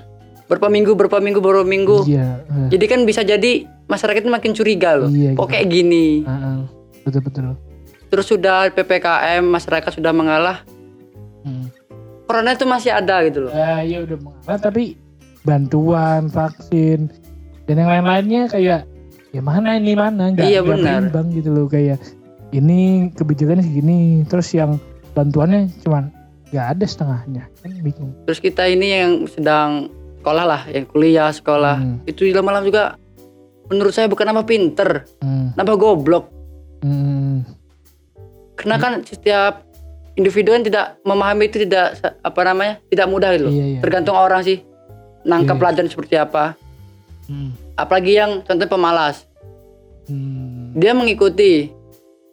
berapa 0.49 0.67
minggu 0.73 0.97
berapa 0.97 1.21
minggu 1.21 1.39
berapa 1.45 1.65
minggu. 1.65 2.09
Iya 2.09 2.41
ah, 2.49 2.69
jadi 2.73 2.85
kan 2.89 3.01
bisa 3.05 3.21
jadi 3.21 3.69
masyarakat 3.87 4.25
makin 4.27 4.57
curiga 4.57 4.97
loh. 4.97 5.13
Iya 5.13 5.37
kok 5.37 5.45
gitu. 5.45 5.53
kayak 5.53 5.67
gini? 5.69 6.25
Ah. 6.25 6.65
betul 7.05 7.21
betul. 7.25 7.45
Terus 8.09 8.27
sudah 8.27 8.73
ppkm 8.73 9.45
masyarakat 9.45 9.93
sudah 9.93 10.13
mengalah. 10.17 10.65
Hmm. 11.45 11.71
corona 12.29 12.53
itu 12.53 12.69
masih 12.69 12.93
ada 12.93 13.25
gitu 13.25 13.49
loh. 13.49 13.53
Eh, 13.57 13.89
ya 13.89 14.05
udah 14.05 14.19
mengalah 14.21 14.59
tapi 14.61 15.01
bantuan 15.49 16.29
vaksin 16.29 17.09
dan 17.65 17.75
yang 17.81 17.89
lain-lainnya 17.89 18.53
kayak 18.53 18.85
ya 19.33 19.41
mana 19.41 19.81
ini 19.81 19.97
mana? 19.97 20.33
Nggak 20.37 20.45
Iya, 20.45 20.61
benar. 20.61 21.09
berimbang 21.09 21.29
gitu 21.33 21.49
loh 21.57 21.67
kayak 21.73 21.97
ini 22.53 23.09
kebijakannya 23.17 23.65
segini 23.65 23.99
terus 24.29 24.53
yang 24.53 24.77
bantuannya 25.17 25.73
cuman 25.85 26.13
nggak 26.53 26.67
ada 26.77 26.85
setengahnya. 26.85 27.45
Kan 27.65 27.71
bingung. 27.81 28.13
Terus 28.29 28.41
kita 28.45 28.69
ini 28.69 28.87
yang 28.93 29.13
sedang 29.29 29.89
sekolah 30.19 30.45
lah 30.45 30.63
yang 30.69 30.85
kuliah 30.85 31.31
sekolah 31.31 31.77
Hmm. 31.79 31.97
itu 32.05 32.27
lama-lama 32.31 32.67
juga 32.67 32.85
menurut 33.69 33.93
saya 33.93 34.07
bukan 34.07 34.27
nama 34.27 34.43
pinter 34.43 35.07
Hmm. 35.23 35.55
nambah 35.55 35.77
goblok 35.77 36.29
Hmm. 36.83 37.43
karena 38.55 38.77
kan 38.77 38.93
setiap 39.03 39.63
individu 40.15 40.51
kan 40.51 40.63
tidak 40.63 40.87
memahami 41.03 41.47
itu 41.47 41.63
tidak 41.63 41.95
apa 42.19 42.41
namanya 42.43 42.83
tidak 42.87 43.07
mudah 43.07 43.31
gitu 43.35 43.45
loh. 43.47 43.53
Iya, 43.55 43.65
iya. 43.65 43.81
tergantung 43.81 44.15
orang 44.15 44.43
sih 44.43 44.59
nangkap 45.23 45.55
Iya. 45.55 45.61
pelajaran 45.63 45.91
seperti 45.91 46.15
apa 46.15 46.45
Hmm. 47.27 47.55
apalagi 47.75 48.13
yang 48.15 48.43
contohnya 48.43 48.67
pemalas 48.69 49.27
Hmm. 50.09 50.75
dia 50.75 50.91
mengikuti 50.93 51.71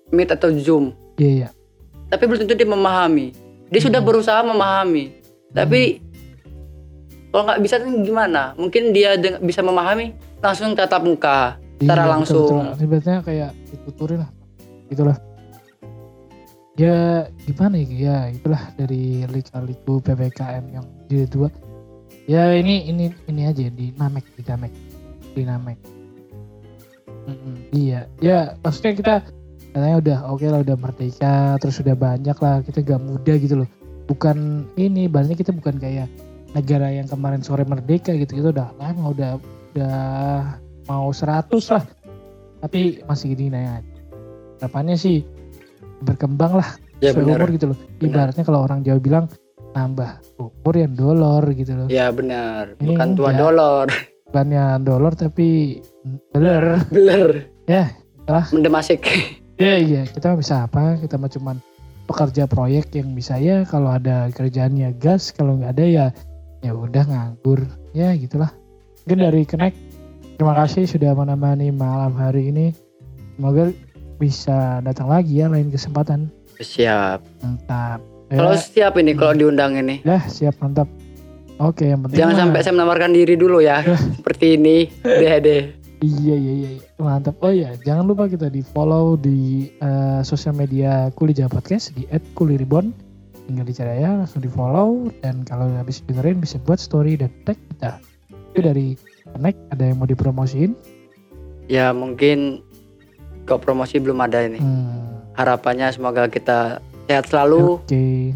meet 0.09 0.29
atau 0.29 0.49
zoom 0.53 0.95
Iya, 1.17 1.29
iya. 1.31 1.47
tapi 2.07 2.23
belum 2.25 2.41
tentu 2.41 2.55
dia 2.55 2.65
memahami 2.65 3.33
dia 3.67 3.81
sudah 3.81 3.99
Hmm. 3.99 4.07
berusaha 4.07 4.41
memahami 4.41 5.11
tapi 5.51 6.04
kalau 7.35 7.51
nggak 7.51 7.59
bisa 7.67 7.75
kan 7.83 7.91
gimana 7.99 8.55
mungkin 8.55 8.95
dia 8.95 9.19
deng- 9.19 9.43
bisa 9.43 9.59
memahami 9.59 10.15
langsung 10.39 10.71
tatap 10.71 11.03
muka 11.03 11.59
Iya, 11.75 11.91
secara 11.91 12.03
betul, 12.07 12.13
langsung 12.15 12.39
betul. 12.47 12.63
Sebenarnya 12.79 13.19
kayak 13.19 13.51
dituturin 13.67 14.19
lah. 14.23 14.31
Gitulah. 14.87 15.17
Ya 16.79 16.97
gimana 17.43 17.75
ya? 17.75 17.87
Ya 17.91 18.17
itulah 18.31 18.63
dari 18.79 19.27
lika-liku 19.27 19.99
PPKM 19.99 20.63
yang 20.71 20.85
jilid 21.11 21.27
dua. 21.35 21.49
Ya 22.31 22.55
ini 22.55 22.87
ini 22.87 23.11
ini 23.27 23.41
aja 23.43 23.67
di 23.67 23.91
namek 23.91 24.23
di 24.39 24.43
namek 24.47 24.71
di 25.35 25.43
namek. 25.43 25.77
Mm-mm, 27.25 27.55
iya, 27.73 28.05
ya 28.21 28.53
maksudnya 28.61 28.93
kita 28.93 29.13
katanya 29.73 29.97
udah 29.97 30.17
oke 30.29 30.45
lah 30.45 30.61
udah 30.61 30.77
merdeka, 30.77 31.57
terus 31.57 31.81
udah 31.81 31.97
banyak 31.97 32.37
lah 32.37 32.61
kita 32.61 32.85
gak 32.85 33.01
muda 33.01 33.33
gitu 33.41 33.65
loh. 33.65 33.69
Bukan 34.05 34.69
ini, 34.77 35.09
baliknya 35.09 35.33
kita 35.33 35.49
bukan 35.49 35.81
kayak 35.81 36.05
negara 36.55 36.87
yang 36.89 37.05
kemarin 37.05 37.43
sore 37.43 37.67
merdeka 37.67 38.15
gitu 38.15 38.39
itu 38.39 38.47
udah 38.49 38.71
lama 38.79 39.11
udah 39.11 39.31
udah 39.75 39.99
mau 40.87 41.11
100 41.11 41.51
lah. 41.75 41.83
Tapi 42.63 43.03
masih 43.05 43.35
gini 43.35 43.51
nah 43.51 43.83
Harapannya 44.57 44.95
sih 44.95 45.21
berkembang 46.01 46.57
lah 46.57 46.69
Ya 47.03 47.11
sesuai 47.11 47.27
benar. 47.27 47.37
umur 47.43 47.49
gitu 47.53 47.65
loh. 47.75 47.77
Ibaratnya 47.99 48.43
kalau 48.47 48.63
orang 48.63 48.79
Jawa 48.81 48.99
bilang 49.03 49.25
nambah 49.75 50.11
umur 50.39 50.73
yang 50.73 50.95
dolor 50.95 51.43
gitu 51.51 51.75
loh. 51.75 51.87
Ya 51.91 52.07
benar. 52.09 52.79
Ini 52.79 52.95
Bukan 52.95 53.07
tua 53.19 53.35
ya. 53.35 53.37
dolor. 53.37 53.87
Bukannya 54.31 54.63
dolor 54.79 55.13
tapi 55.13 55.79
dolar. 56.31 56.79
Bener. 56.95 57.51
Ya, 57.67 57.91
itulah. 58.23 58.45
Mendemasik. 58.55 59.03
Ya 59.55 59.79
iya, 59.79 60.03
kita 60.03 60.35
bisa 60.35 60.67
apa? 60.67 60.99
Kita 60.99 61.15
mah 61.15 61.31
cuman 61.31 61.55
pekerja 62.11 62.43
proyek 62.43 62.91
yang 62.91 63.15
bisa 63.15 63.39
ya 63.39 63.63
kalau 63.63 63.87
ada 63.87 64.27
kerjaannya 64.35 64.99
gas, 64.99 65.31
kalau 65.31 65.55
nggak 65.55 65.79
ada 65.79 65.85
ya 65.87 66.05
ya 66.61 66.71
udah 66.71 67.03
nganggur. 67.03 67.63
Ya 67.91 68.13
gitulah. 68.13 68.51
Mungkin 69.03 69.19
dari 69.21 69.41
Connect 69.43 69.77
terima 70.35 70.53
kasih 70.55 70.85
sudah 70.85 71.11
menemani 71.11 71.69
malam 71.69 72.13
hari 72.13 72.49
ini. 72.49 72.75
Semoga 73.35 73.71
bisa 74.15 74.79
datang 74.79 75.07
lagi 75.07 75.39
ya 75.39 75.47
lain 75.47 75.67
kesempatan. 75.67 76.31
Siap. 76.55 77.19
Mantap. 77.41 77.99
Kalau 78.25 78.51
Ya, 78.51 78.57
siap 78.57 78.93
ini 78.95 79.13
kalau 79.13 79.33
diundang 79.33 79.75
ini. 79.75 80.01
ya 80.01 80.23
siap 80.25 80.57
mantap. 80.57 80.87
Oke, 81.55 81.87
yang 81.87 82.01
penting 82.01 82.19
Jangan 82.19 82.33
mah- 82.33 82.41
sampai 82.41 82.59
saya 82.61 82.73
menawarkan 82.73 83.11
diri 83.11 83.35
dulu 83.35 83.59
ya. 83.59 83.79
Seperti 84.17 84.55
ini. 84.55 84.87
Deh 84.99 85.35
deh. 85.39 85.63
Iya 86.01 86.35
iya 86.35 86.53
iya 86.53 86.69
iya. 86.73 86.83
mantap. 86.97 87.39
Oh 87.39 87.47
iya, 87.47 87.71
jangan 87.79 88.03
lupa 88.03 88.25
kita 88.25 88.47
di 88.47 88.59
follow 88.59 89.15
di 89.15 89.71
eh, 89.71 90.19
sosial 90.21 90.51
media 90.53 91.07
Kuli 91.11 91.31
Jawa 91.31 91.47
Podcast 91.49 91.93
di 91.93 92.03
@kuliribon. 92.33 92.91
Tinggal 93.45 93.65
dicari 93.65 94.01
aja 94.01 94.25
langsung 94.25 94.41
di 94.41 94.49
follow 94.49 95.13
dan 95.21 95.45
kalau 95.45 95.69
habis 95.77 96.01
dengerin 96.05 96.41
bisa 96.41 96.57
buat 96.65 96.81
story 96.81 97.17
dan 97.17 97.29
tag 97.45 97.57
kita. 97.73 98.01
Itu 98.53 98.65
dari 98.65 98.97
Connect 99.25 99.59
ada 99.73 99.83
yang 99.91 99.97
mau 99.99 100.07
dipromosiin? 100.07 100.71
Ya 101.67 101.91
mungkin 101.91 102.61
kok 103.43 103.61
promosi 103.65 103.99
belum 103.99 104.21
ada 104.21 104.45
ini. 104.45 104.61
Hmm, 104.61 105.21
Harapannya 105.35 105.91
semoga 105.91 106.29
kita 106.31 106.79
sehat 107.05 107.27
selalu, 107.27 107.83
Oke, 107.83 108.31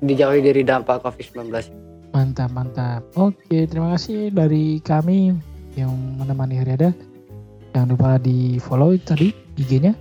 dijauhi 0.00 0.40
dari 0.40 0.62
dampak 0.62 1.02
COVID-19. 1.02 1.50
mantap 2.14 2.48
mantap. 2.54 3.02
Oke, 3.18 3.66
terima 3.66 3.98
kasih 3.98 4.30
dari 4.30 4.78
kami 4.80 5.34
yang 5.74 5.92
menemani 6.16 6.60
hari 6.60 6.78
ada. 6.78 6.90
Jangan 7.74 7.88
lupa 7.92 8.10
di 8.22 8.56
follow 8.62 8.94
tadi 9.02 9.34
IG-nya 9.58 9.92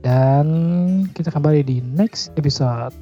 dan 0.00 0.46
kita 1.12 1.34
kembali 1.34 1.60
di 1.66 1.82
next 1.82 2.32
episode. 2.38 2.94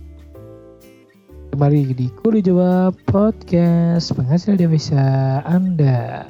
Kembali 1.58 1.90
di 1.90 2.06
Kuli 2.22 2.38
Jawa 2.38 2.94
Podcast 3.10 4.14
penghasil 4.14 4.54
devisa 4.54 5.42
Anda. 5.42 6.22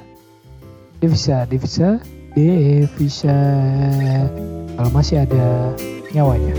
Devisa, 1.05 1.45
devisa, 1.45 2.01
devisa. 2.33 3.37
Kalau 4.73 4.89
masih 4.89 5.21
ada 5.21 5.77
nyawanya. 6.17 6.57